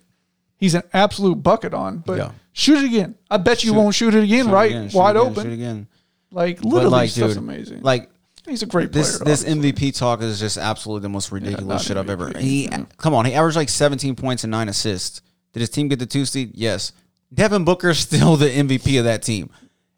[0.58, 2.00] he's an absolute bucket on.
[2.00, 2.32] But Yeah.
[2.54, 3.16] shoot it again.
[3.30, 4.72] I bet you won't shoot it again, Shoot right?
[4.72, 5.44] again, wide again, open.
[5.44, 5.88] Shoot again.
[6.32, 7.82] Like literally, like, stuff's dude, amazing.
[7.82, 8.10] like
[8.48, 9.04] he's a great player.
[9.04, 9.44] this this.
[9.44, 12.30] MVP talk is just absolutely the most ridiculous not shit I've ever.
[12.32, 15.22] MVP, He come on, he averaged like 17 points and nine assists.
[15.54, 16.52] Did his team get the two seed?
[16.56, 16.92] Yes.
[17.34, 19.50] Devin Booker's still the MVP of that team.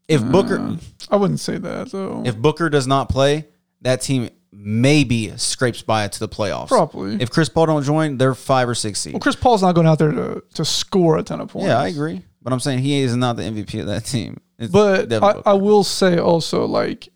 [0.08, 0.76] If Booker uh,
[1.10, 2.24] I wouldn't say that though.
[2.26, 3.48] if Booker does not play,
[3.82, 6.68] that team maybe scrapes by it to the playoffs.
[6.68, 7.22] Probably.
[7.22, 9.14] If Chris Paul don't join, they're five or six seed.
[9.14, 11.68] well, Chris Paul's not going out there to, to score a ton of points.
[11.68, 12.24] Yeah, I agree.
[12.42, 14.40] But I'm saying he is not the MVP of that team.
[14.58, 17.10] It's But I, I will say also, like,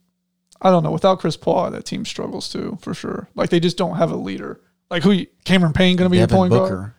[0.61, 3.29] I don't know, without Chris Paul, that team struggles too, for sure.
[3.35, 4.59] Like, they just don't have a leader.
[4.89, 6.93] Like, who Cameron Payne going to be Devin your point Booker guard?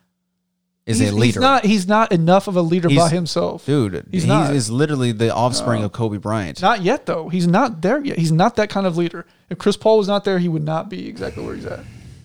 [0.87, 1.25] is he's, a leader.
[1.25, 3.67] He's not, he's not enough of a leader by himself.
[3.67, 4.53] Dude, He's he's, not.
[4.55, 6.61] is literally the offspring of Kobe Bryant.
[6.61, 7.29] Not yet, though.
[7.29, 8.19] He's not there yet.
[8.19, 9.27] He's not that kind of leader.
[9.53, 11.81] If Chris Paul was not there, he would not be exactly where he's at.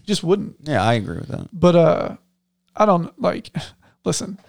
[0.06, 0.56] Just wouldn't.
[0.64, 1.50] yeah, I agree with that.
[1.52, 2.16] But uh,
[2.76, 3.52] I don't like.
[4.06, 4.40] Listen,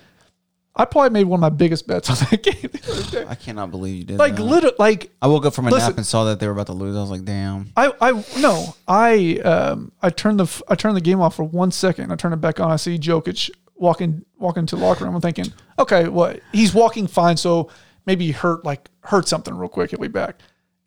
[0.77, 2.55] I probably made one of my biggest bets on that game.
[2.73, 3.25] the other day.
[3.29, 4.43] I cannot believe you did Like that.
[4.43, 5.89] literally, like I woke up from a Listen.
[5.91, 6.97] nap and saw that they were about to lose.
[6.97, 7.73] I was like, damn.
[7.77, 11.73] I, I no, I um, I turned the I turned the game off for one
[11.73, 12.13] second.
[12.13, 12.71] I turn it back on.
[12.71, 15.17] I see Jokic walking walking to the locker room.
[15.17, 16.39] I'm thinking, okay, what?
[16.53, 17.69] He's walking fine, so
[18.07, 19.91] maybe he hurt like hurt something real quick.
[19.91, 20.37] He'll be back.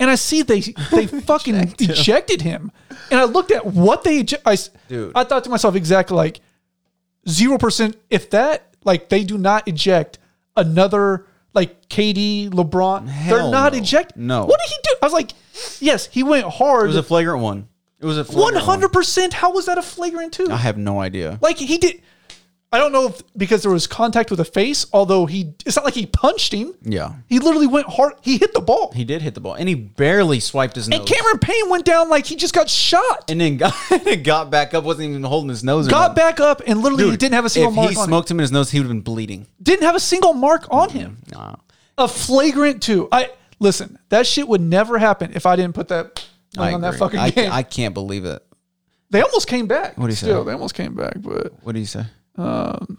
[0.02, 2.72] And I see they they fucking ejected him.
[3.12, 4.42] And I looked at what they eject.
[4.48, 4.58] I,
[4.90, 5.12] Dude.
[5.14, 6.42] I thought to myself exactly like
[7.30, 7.96] zero percent.
[8.10, 10.18] If that like they do not eject
[10.58, 13.80] another like KD, LeBron, they're not no.
[13.80, 14.18] eject.
[14.18, 14.46] No.
[14.46, 14.96] What did he do?
[15.04, 15.34] I was like,
[15.80, 16.86] yes, he went hard.
[16.86, 17.68] It was a flagrant one.
[18.00, 18.56] It was a one.
[18.56, 19.34] hundred percent.
[19.34, 20.48] How was that a flagrant two?
[20.50, 21.38] I have no idea.
[21.42, 22.02] Like he did.
[22.74, 24.86] I don't know if because there was contact with a face.
[24.94, 26.74] Although he, it's not like he punched him.
[26.82, 27.16] Yeah.
[27.28, 28.14] He literally went hard.
[28.22, 28.94] He hit the ball.
[28.94, 31.00] He did hit the ball, and he barely swiped his nose.
[31.00, 33.30] and Cameron Payne went down like he just got shot.
[33.30, 35.88] and then got, and got back up, wasn't even holding his nose.
[35.90, 37.92] got back up and literally he Dude, didn't have a single mark.
[37.92, 39.48] if he smoked him in his nose, he would have been bleeding.
[39.62, 41.18] Didn't have a single mark on him.
[41.26, 41.56] Mm, nah.
[41.98, 43.10] A flagrant two.
[43.12, 44.00] I listen.
[44.10, 46.26] That shit would never happen if I didn't put that
[46.58, 47.52] on that fucking I, game.
[47.52, 48.42] I can't believe it.
[49.10, 49.98] they almost came back.
[49.98, 50.28] What'd he say?
[50.28, 52.06] Still, they almost came back, but What do you say?
[52.38, 52.98] Um,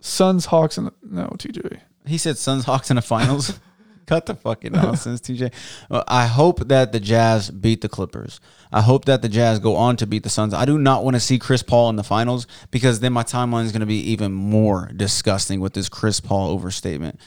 [0.00, 1.80] Suns, Hawks, and no TJ.
[2.06, 3.58] He said Suns Hawks in the finals.
[4.06, 5.52] Cut the fucking nonsense, TJ.
[5.90, 8.40] Well, I hope that the Jazz beat the Clippers.
[8.72, 10.54] I hope that the Jazz go on to beat the Suns.
[10.54, 13.66] I do not want to see Chris Paul in the finals because then my timeline
[13.66, 17.20] is going to be even more disgusting with this Chris Paul overstatement.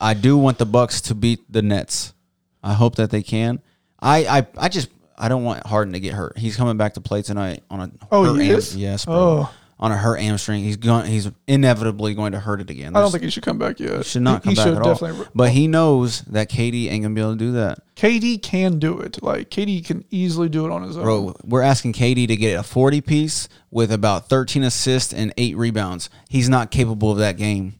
[0.00, 2.12] I do want the Bucks to beat the Nets.
[2.60, 3.62] I hope that they can.
[4.00, 6.36] I I, I just I don't want Harden to get hurt.
[6.36, 8.76] He's coming back to play tonight on a Oh, he is?
[8.76, 9.14] yes, bro.
[9.14, 9.54] Oh.
[9.82, 10.62] On a hurt hamstring.
[10.62, 12.88] He's going he's inevitably going to hurt it again.
[12.94, 14.04] I don't There's- think he should come back yet.
[14.04, 14.92] should not come he, back should at all.
[14.92, 15.26] definitely.
[15.34, 17.78] But he knows that KD ain't gonna be able to do that.
[17.96, 19.22] KD can do it.
[19.22, 21.04] Like KD can easily do it on his own.
[21.04, 25.56] Bro, we're asking KD to get a 40 piece with about 13 assists and eight
[25.56, 26.10] rebounds.
[26.28, 27.76] He's not capable of that game.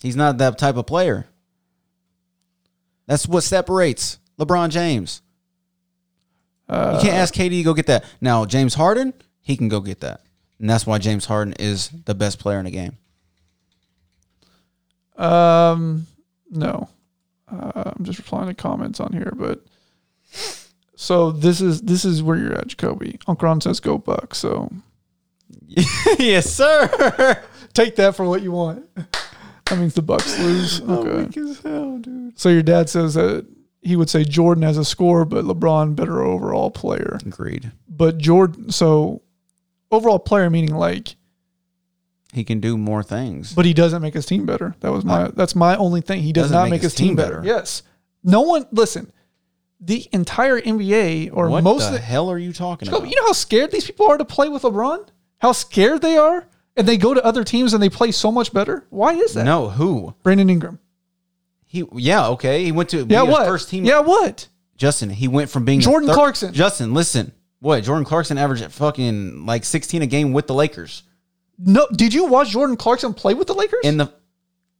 [0.00, 1.26] He's not that type of player.
[3.06, 5.20] That's what separates LeBron James.
[6.68, 8.04] you Uh, can't ask KD to go get that.
[8.22, 10.22] Now, James Harden, he can go get that.
[10.60, 12.96] And that's why James Harden is the best player in the game.
[15.16, 16.06] Um,
[16.50, 16.88] no.
[17.50, 19.64] Uh, I'm just replying to comments on here, but
[20.96, 23.18] so this is this is where you're at, Jacoby.
[23.26, 24.38] Uncle Ron says go Bucks.
[24.38, 24.70] So
[26.18, 27.42] yes, sir.
[27.72, 28.84] take that for what you want.
[28.94, 30.80] That means the Bucks lose.
[30.88, 32.32] Okay.
[32.36, 33.46] So your dad says that
[33.80, 37.18] he would say Jordan as a scorer, but LeBron better overall player.
[37.24, 37.72] Agreed.
[37.88, 39.22] But Jordan, so
[39.90, 41.16] overall player meaning like,
[42.32, 43.52] He can do more things.
[43.54, 44.74] but he doesn't make his team better.
[44.80, 46.22] That was my that's my only thing.
[46.22, 47.40] He does Doesn't not make, his, team, better.
[47.44, 47.82] Yes.
[48.24, 49.12] No one listen.
[49.80, 53.08] The entire NBA or what most the of the hell are you talking about?
[53.08, 55.06] you know how scared these people are to play with LeBron?
[55.38, 56.48] How scared they are?
[56.76, 58.86] And they go to other teams and they play so much better?
[58.90, 59.44] Why is that?
[59.44, 60.14] No, who?
[60.24, 60.80] Brandon Ingram.
[61.64, 62.64] He yeah, okay.
[62.64, 63.46] He went to be Yeah, a what?
[63.46, 63.84] first team.
[63.84, 64.48] Yeah, what?
[64.76, 66.52] Justin, he went from being a Jordan Clarkson.
[66.52, 67.32] Justin, listen.
[67.60, 67.82] What?
[67.82, 71.02] Jordan Clarkson averaged at fucking like 16 a game with the Lakers.
[71.58, 73.80] No, did you watch Jordan Clarkson play with the Lakers?
[73.82, 74.06] In the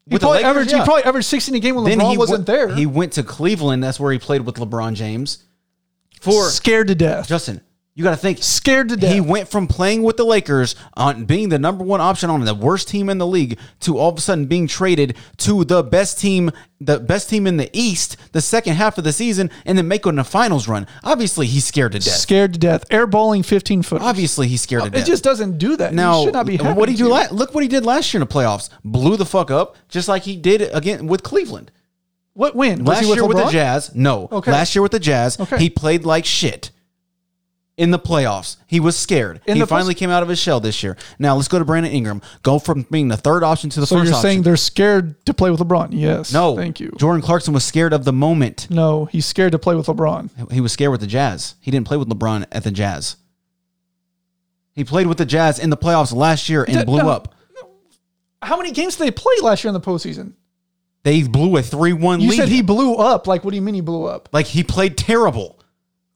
[0.07, 0.79] he with the Lakers, averaged yeah.
[0.79, 2.75] he probably averaged 16 a game when then LeBron wasn't went, there.
[2.75, 3.83] He went to Cleveland.
[3.83, 5.45] That's where he played with LeBron James.
[6.21, 7.29] For scared to death.
[7.29, 7.61] Justin,
[7.99, 8.39] you got to think.
[8.41, 9.13] scared to death.
[9.13, 12.55] He went from playing with the Lakers on being the number one option on the
[12.55, 16.17] worst team in the league to all of a sudden being traded to the best
[16.21, 19.89] team, the best team in the East, the second half of the season, and then
[19.89, 20.87] making a finals run.
[21.03, 22.15] Obviously, he's scared to death.
[22.15, 22.89] scared to death.
[22.89, 24.01] Airballing 15 foot.
[24.01, 25.03] Obviously, he's scared to death.
[25.03, 25.93] It just doesn't do that.
[25.93, 27.09] now, you should not be what did he do?
[27.09, 28.71] La- look what he did last year in the playoffs.
[28.85, 31.73] Blew the fuck up, just like he did again with Cleveland.
[32.35, 32.85] What win?
[32.85, 34.29] Was Last with year with the Jazz, no.
[34.31, 34.53] Okay.
[34.53, 35.59] Last year with the Jazz, Okay.
[35.59, 36.71] he played like shit.
[37.79, 39.41] In the playoffs, he was scared.
[39.47, 40.97] In he finally post- came out of his shell this year.
[41.21, 42.21] Now let's go to Brandon Ingram.
[42.43, 44.23] Go from being the third option to the So first you're option.
[44.31, 45.91] saying they're scared to play with LeBron?
[45.93, 46.33] Yes.
[46.33, 46.93] no, Thank you.
[46.99, 48.67] Jordan Clarkson was scared of the moment.
[48.69, 50.51] No, he's scared to play with LeBron.
[50.53, 51.55] He was scared with the Jazz.
[51.61, 53.15] He didn't play with LeBron at the Jazz.
[54.75, 57.09] He played with the Jazz in the playoffs last year and blew no.
[57.09, 57.35] up.
[58.43, 60.33] How many games did they play last year in the postseason?
[61.05, 62.37] They blew a three-one You lead.
[62.37, 63.27] said he blew up.
[63.27, 64.29] Like, what do you mean he blew up?
[64.33, 65.58] like he played terrible.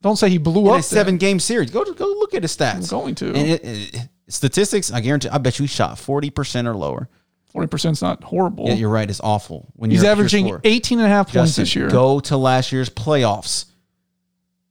[0.03, 0.81] Don't say he blew in up.
[0.81, 1.71] a seven game series.
[1.71, 2.93] Go go look at his stats.
[2.93, 3.29] I'm going to.
[3.29, 5.29] And it, it- statistics, I guarantee.
[5.31, 7.09] I bet you he shot forty percent or lower.
[7.47, 8.67] Forty percent is not horrible.
[8.69, 9.09] Yeah, you're right.
[9.09, 9.69] It's awful.
[9.75, 10.61] When He's you're a pure averaging scorer.
[10.65, 11.89] 18 and a half points Justin, this year.
[11.89, 13.67] Go to last year's playoffs.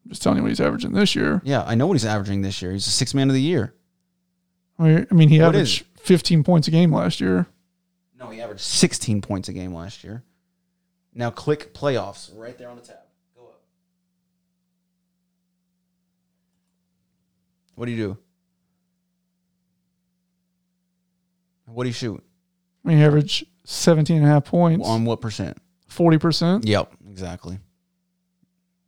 [0.03, 1.41] I'm Just telling you what he's averaging this year.
[1.45, 2.71] Yeah, I know what he's averaging this year.
[2.71, 3.73] He's a six man of the year.
[4.79, 7.45] I mean- he What averaged 15 points a game last year.
[8.19, 10.23] No, he averaged 16 points a game last year.
[11.13, 12.97] Now click playoffs right there on the tab.
[13.35, 13.61] Go up.
[17.81, 18.17] What do you do?
[21.65, 22.23] What do you shoot?
[22.83, 25.57] We average he 17 and a half points, On what percent?
[25.89, 26.67] 40%.
[26.67, 27.57] Yep, exactly.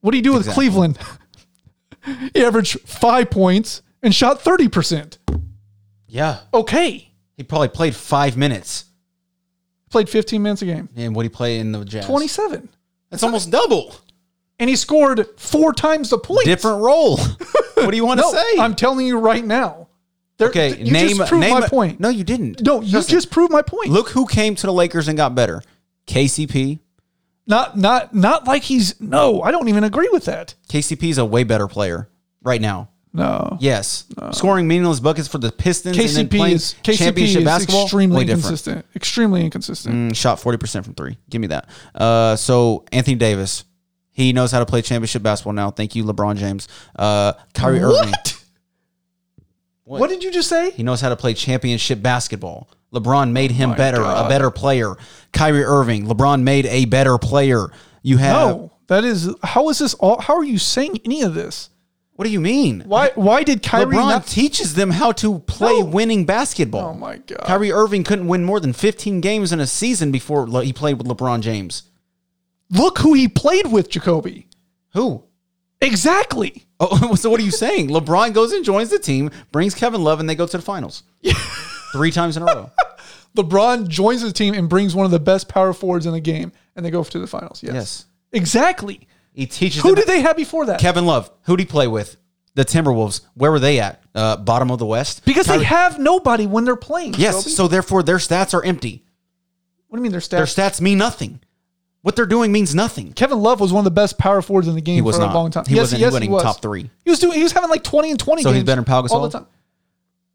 [0.01, 0.65] What do you do with Exactly.
[0.69, 0.99] Cleveland?
[2.35, 5.17] he averaged five points and shot 30%.
[6.07, 6.41] Yeah.
[6.53, 7.09] Okay.
[7.35, 8.85] He probably played five minutes.
[9.89, 10.87] Played 15 minutes a game.
[10.95, 12.05] And what did he play in the Jazz?
[12.05, 12.69] 27.
[13.09, 13.95] That's almost double.
[14.63, 16.45] And he scored four times the points.
[16.45, 17.17] Different role.
[17.73, 18.59] what do you want No, to say?
[18.59, 19.89] I'm telling you right now.
[20.37, 21.99] There- okay, you name just proved name my point.
[21.99, 22.61] No, you didn't.
[22.61, 23.89] No, you Justin, just proved my point.
[23.89, 25.61] look who came to the Lakers and got better.
[26.07, 26.79] KCP.
[27.45, 30.55] Not not not like he's no, I don't even agree with that.
[30.69, 32.07] KCP is a way better player
[32.41, 32.87] right now.
[33.11, 33.57] No.
[33.59, 37.83] Yes, scoring meaningless buckets for the Pistons KCP is KCP championship is basketball.
[37.83, 38.45] extremely way different.
[38.45, 38.85] inconsistent.
[38.95, 39.93] Extremely inconsistent.
[40.13, 41.17] Mm, shot forty percent from three.
[41.29, 41.67] Give me that.
[41.93, 43.65] Uh, so Anthony Davis,
[44.13, 45.71] he knows how to play championship basketball now.
[45.71, 46.67] Thank you, LeBron James.
[46.95, 48.39] Uh, Kyrie Irving, What?
[49.85, 49.99] What?
[50.01, 50.71] What did you just say?
[50.71, 52.69] he knows how to play championship basketball.
[52.93, 54.25] LeBron made him my better, God.
[54.25, 54.95] a better player.
[55.33, 57.67] Kyrie Irving, LeBron made a better player.
[58.01, 58.71] You have No.
[58.87, 61.69] That is how is this all how are you saying any of this?
[62.15, 62.83] what do you mean?
[62.85, 65.85] Why why did Kyrie LeBron not teaches them how to play No.
[65.85, 66.91] winning basketball.
[66.91, 67.41] Oh my god.
[67.43, 71.07] Kyrie Irving couldn't win more than 15 games in a season before he played with
[71.07, 71.83] LeBron James.
[72.73, 74.47] Look who he played with, Jacoby.
[74.93, 75.23] Who?
[75.81, 76.65] Exactly.
[76.79, 77.89] Oh, so what are you saying?
[77.89, 81.03] LeBron goes and joins the team, brings Kevin Love, and they go to the finals
[81.91, 82.71] three times in a row.
[83.37, 86.51] LeBron joins the team and brings one of the best power forwards in the game,
[86.75, 87.61] and they go to the finals.
[87.63, 87.73] Yes.
[87.73, 88.05] Yes.
[88.31, 89.07] Exactly.
[89.33, 90.79] He teaches Who did they have before that?
[90.79, 91.31] Kevin Love.
[91.43, 92.17] Who did he play with?
[92.55, 93.21] The Timberwolves.
[93.33, 94.03] Where were they at?
[94.13, 95.25] Uh, bottom of the West.
[95.25, 97.15] because they have nobody when they're playing.
[97.15, 97.37] Yes.
[97.37, 97.49] Jacoby.
[97.51, 99.03] So therefore, their stats are empty.
[99.87, 100.29] what do you mean their stats?
[100.29, 101.39] Their stats mean nothing.
[102.03, 103.13] What they're doing means nothing.
[103.13, 105.21] Kevin Love was one of the best power forwards in the game He was for
[105.23, 105.33] not.
[105.33, 105.65] a long time.
[105.65, 106.43] He yes, wasn't- he yes, wasn't he was.
[106.43, 106.89] top three.
[107.05, 107.37] He was doing.
[107.37, 108.43] He was having like twenty and twenty.
[108.43, 109.31] So he's better than Pau all the Gasol?
[109.31, 109.47] time.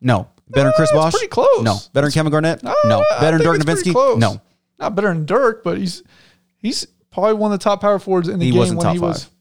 [0.01, 0.29] No.
[0.49, 1.13] Better than Chris Uh, it's Bosh?
[1.13, 1.63] pretty close.
[1.63, 1.77] No.
[1.93, 2.65] Better than Kevin Garnett?
[2.65, 3.01] Uh, no.
[3.01, 4.19] I Better than think Dirk it's pretty Nowitzki?
[4.19, 4.41] No.
[4.81, 6.03] not better than Dirk, but he's
[6.59, 8.95] he's probably one of the top power forwards in the He game wasn't when top
[8.95, 9.25] he was.
[9.25, 9.33] five.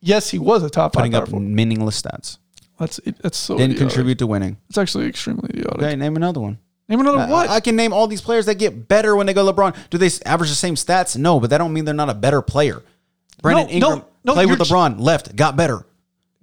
[0.00, 1.46] Yes, he was a top Putting five up power forward.
[1.48, 2.38] meaningless stats.
[2.80, 3.88] That's it, that's so Didn't idiotic.
[3.88, 4.56] contribute to winning.
[4.68, 5.82] It's actually extremely idiotic.
[5.82, 6.58] Okay, name another one.
[6.88, 7.50] Name another I- what?
[7.50, 9.76] I, can name all these players that get better when they go LeBron.
[9.90, 11.16] Do they average the same stats?
[11.16, 12.82] No, but that don't mean they're not a better player.
[13.42, 15.84] Brandon No, Ingram no, no, played with LeBron, left, got better.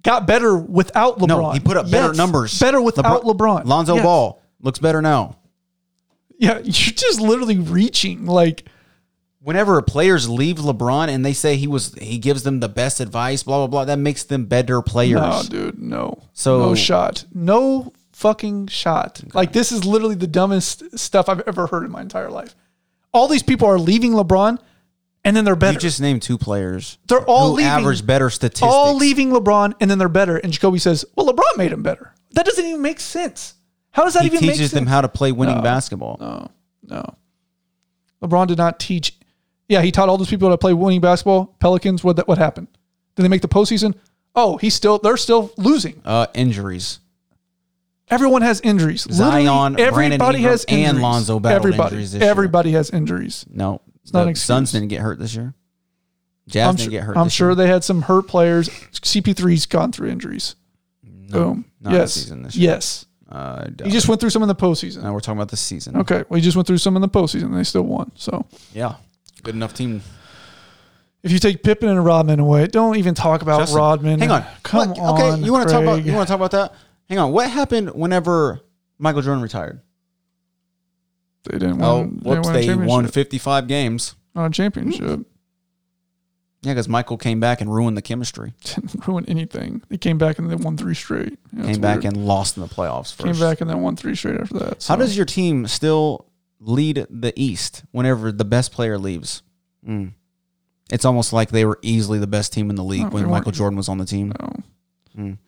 [0.02, 1.28] Got better without LeBron.
[1.28, 2.58] No, he put up better Yes, numbers.
[2.58, 3.64] Better without LeBron.
[3.64, 4.04] Lonzo Yes.
[4.04, 5.38] Ball looks better now.
[6.38, 8.26] Yeah, you're just literally reaching.
[8.26, 8.68] Like
[9.40, 13.42] Whenever players leave LeBron and they say he was he gives them the best advice,
[13.42, 15.20] blah blah blah, that makes them better players.
[15.20, 16.22] No, dude, no.
[16.32, 17.24] So- no shot.
[17.32, 17.92] No
[18.24, 19.20] fucking shot.
[19.34, 22.54] Like this is literally the dumbest stuff I've ever heard in my entire life.
[23.12, 24.58] All these people are leaving LeBron
[25.24, 25.74] and then they're better.
[25.74, 26.96] You just named two players.
[27.06, 27.70] They're all leaving.
[27.70, 28.62] average better statistics.
[28.72, 30.38] all leaving LeBron and then they're better.
[30.38, 33.54] And Jacoby says, "Well, LeBron made him better." That doesn't even make sense.
[33.90, 35.62] How does that He even make teaches them how to play winning No.
[35.62, 36.16] basketball.
[36.18, 36.50] No,
[36.88, 37.14] no.
[38.22, 39.18] LeBron did not teach.
[39.68, 41.54] Yeah, he taught all those people how to play winning basketball.
[41.60, 42.02] Pelicans.
[42.02, 42.26] What?
[42.26, 42.68] What happened?
[43.16, 43.94] Did they make the postseason?
[44.34, 44.98] Oh, he's still.
[44.98, 46.00] They're still losing.
[46.06, 47.00] Uh, injuries.
[48.10, 49.06] Everyone has injuries.
[49.10, 49.44] Zion,
[49.74, 51.02] Literally, Brandon everybody Ingram, has and injuries.
[51.02, 52.30] Lonzo battled everybody, injuries this year.
[52.30, 53.46] everybody has injuries.
[53.50, 54.44] No, it's not an excuse.
[54.44, 55.54] Suns didn't get hurt this year.
[56.46, 57.16] Jazz I'm didn't sure, get hurt.
[57.16, 57.54] I'm sure year.
[57.54, 58.68] they had some hurt players.
[58.68, 60.56] CP3's gone through injuries.
[61.02, 61.64] Boom.
[61.80, 62.14] not yes.
[62.14, 62.70] this season, this year.
[62.72, 63.06] yes.
[63.30, 65.02] Uh, He just went through some in the postseason.
[65.02, 65.96] Now we're talking about the season.
[65.96, 66.22] Okay.
[66.28, 68.12] Well, he just went through some in the postseason and they still won.
[68.16, 68.44] So
[68.74, 68.96] Yeah,
[69.42, 70.02] good enough team.
[71.22, 74.20] if you take Pippen and Rodman away, don't even talk about Justin, Rodman.
[74.20, 74.44] Hang on.
[74.62, 75.14] Come What- on.
[75.34, 76.74] Okay, you want to talk about you want to talk about that?
[77.08, 77.32] Hang on.
[77.32, 78.60] What happened whenever
[78.98, 79.80] Michael Jordan retired?
[81.44, 81.84] They didn't win.
[81.84, 82.48] Oh, they whoops!
[82.48, 84.14] win a They won 55 games.
[84.34, 85.20] Not a championship.
[86.62, 88.54] Yeah, because Michael came back and ruined the chemistry.
[88.64, 89.82] Didn't ruin anything.
[89.90, 91.38] They came back and they won three straight.
[91.54, 92.14] Yeah, came back weird.
[92.14, 93.24] and lost in the playoffs first.
[93.24, 94.84] came back and then won three straight after that.
[94.84, 96.30] How does your team still
[96.60, 99.42] lead the East whenever the best player leaves?
[99.86, 100.14] Mm.
[100.90, 103.52] It's almost like they were easily the best team in the league No, when Michael.
[103.52, 104.32] Jordan was on the team.
[104.40, 104.52] No.
[105.18, 105.38] Mm.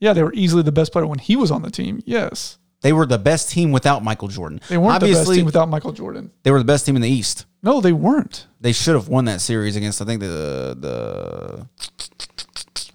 [0.00, 2.00] Yeah, they were easily the best player when he was on the team.
[2.04, 4.60] Yes, They were the best team without Michael Jordan.
[4.68, 6.30] they weren't the best Obviously, team without Michael Jordan.
[6.42, 7.46] they were the best team in the East.
[7.62, 8.46] No, they weren't.
[8.60, 11.66] They should have won that series against I think the the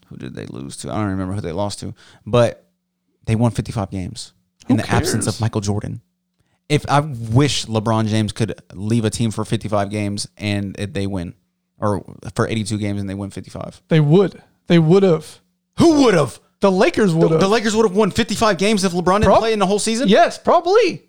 [0.09, 0.91] who did they lose to?
[0.91, 1.93] I don't remember who they lost to,
[2.25, 2.69] but
[3.25, 4.33] they won 55 games
[4.69, 6.01] in the absence of Michael Jordan.
[6.69, 11.33] if I wish LeBron James could leave a team for 55 games and they win,
[11.79, 12.03] or
[12.35, 13.81] for 82 games and they win 55.
[13.87, 14.41] They would.
[14.67, 15.39] They would have.
[15.79, 16.39] Who would have?
[16.62, 17.39] The Lakers would The, have.
[17.41, 19.80] the Lakers would have won 55 games if LeBron didn't Prob- play in the whole
[19.80, 20.07] season.
[20.07, 21.03] yes, probably.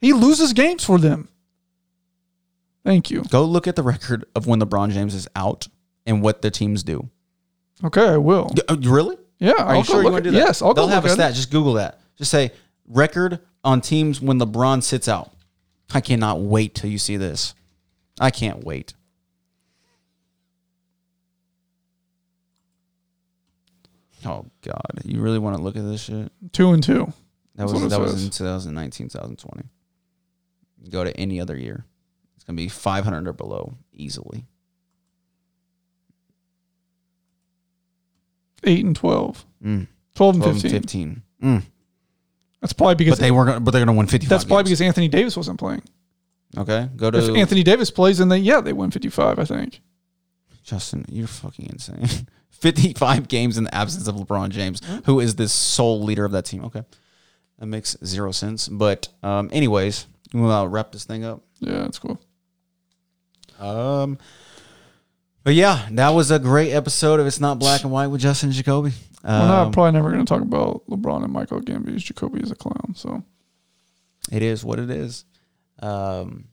[0.00, 1.28] He loses games for them.
[2.84, 3.22] Thank you.
[3.30, 5.68] Go look at the record of when LeBron James is out
[6.06, 7.08] and what the teams do.
[7.84, 8.50] Okay, I will.
[8.68, 9.16] Uh, really?
[9.38, 10.46] Yeah, Are I'll you go sure you look want to do that?
[10.46, 11.30] Yes, I'll They'll go have look a at stat.
[11.32, 11.34] it.
[11.34, 12.00] Just Google that.
[12.16, 12.52] Just say
[12.86, 15.32] record on teams when LeBron sits out.
[15.92, 17.54] I cannot wait till you see this.
[18.20, 18.94] I can't wait.
[24.24, 26.30] Oh God, you really want to look at this shit?
[26.52, 27.06] Two and two.
[27.56, 28.24] That That's was what it that was says.
[28.24, 29.62] in 2019, 2020.
[30.90, 31.84] Go to any other year,
[32.36, 34.46] it's gonna be 500 or below easily.
[38.64, 39.46] Eight and twelve.
[39.64, 39.86] Mm.
[40.16, 40.80] 12 and 12 and 15.
[40.80, 41.22] 15.
[41.42, 41.62] Mm.
[42.60, 44.28] That's probably because But they were gonna, but they're gonna win 55.
[44.28, 44.70] that's probably games.
[44.70, 45.82] because Anthony Davis wasn't playing.
[46.58, 46.88] okay.
[46.96, 49.38] Go to If Anthony Davis plays, then they yeah they win 55.
[49.38, 49.80] I think.
[50.62, 52.06] Justin, you're fucking insane.
[52.50, 56.44] 55 games in the absence of LeBron James, who is the sole leader of that
[56.44, 56.64] team.
[56.66, 56.82] Okay.
[57.58, 58.68] That makes zero sense.
[58.68, 61.42] But, um, anyways, we'll wrap this thing up.
[61.60, 62.18] Yeah, that's cool.
[63.58, 64.18] Um,
[65.44, 68.52] but yeah, that was a great episode of It's Not Black and White with Justin
[68.52, 68.92] Jacoby.
[69.22, 72.02] Well, no, I'm Um, probably never going to talk about LeBron and Michael again because
[72.02, 72.94] Jacoby is a clown.
[72.94, 73.22] So
[74.32, 75.24] it is what it is.
[75.80, 76.44] Um,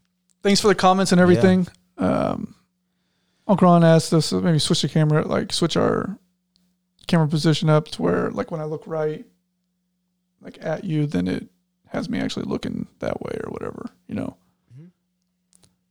[0.43, 1.67] thanks for the comments and everything.
[1.97, 2.55] Um,
[3.47, 6.17] Uncle Ron asked us to maybe switch the camera, like switch our
[7.07, 9.25] camera position up to where, like, when I look right,
[10.41, 11.47] like at you, then it
[11.87, 14.35] has me actually looking that way or whatever, you know.
[14.73, 14.87] Mm-hmm.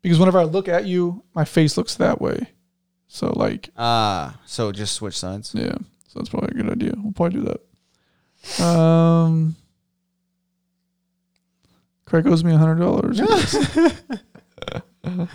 [0.03, 2.51] Because whenever I look at you, my face looks that way.
[3.09, 5.55] So, like, ah, so just switch sides.
[5.55, 5.77] yeah,
[6.09, 6.93] so that's probably a good idea.
[6.97, 7.61] We'll probably do that.
[8.63, 9.57] Um,
[12.05, 13.21] Craig owes me a hundred dollars.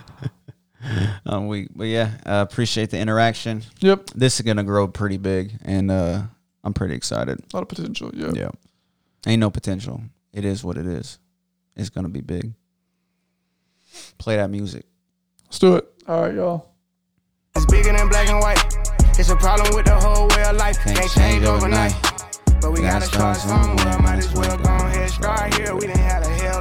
[1.26, 3.64] Um, we, but yeah, uh, appreciate the interaction.
[3.80, 6.24] Yep, This is gonna grow pretty big, and uh,
[6.64, 7.39] I'm pretty excited.
[7.39, 8.12] a lot of potential.
[8.14, 8.32] Yeah.
[8.34, 8.50] Yeah.
[9.28, 10.02] Ain't no potential.
[10.34, 11.20] It is what it is.
[11.76, 12.54] It's gonna be big.
[14.18, 14.86] Play that music.
[15.46, 15.86] let's do it.
[16.08, 16.68] All right, y'all.
[17.56, 18.60] It's bigger than black and white.
[19.20, 20.78] It's a problem with the whole way of life.
[20.80, 21.94] Can't Can't, change change overnight.
[22.62, 23.78] But we Gotta gotta start start somewhere.
[23.94, 24.00] somewhere.
[24.02, 25.76] Might as well go ahead, start here.
[25.76, 26.61] We done had a hell of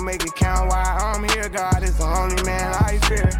[0.00, 1.48] I'ma make it count while I'm here.
[1.48, 3.30] God is the only man I fear.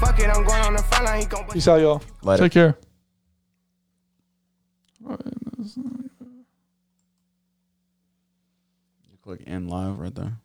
[0.00, 1.20] Fuck it, I'm going on the front line.
[1.20, 2.02] He gon' Peace out, y'all.
[2.22, 2.44] Later.
[2.44, 2.78] Take care.
[5.08, 5.18] You
[9.22, 10.36] click end live right there.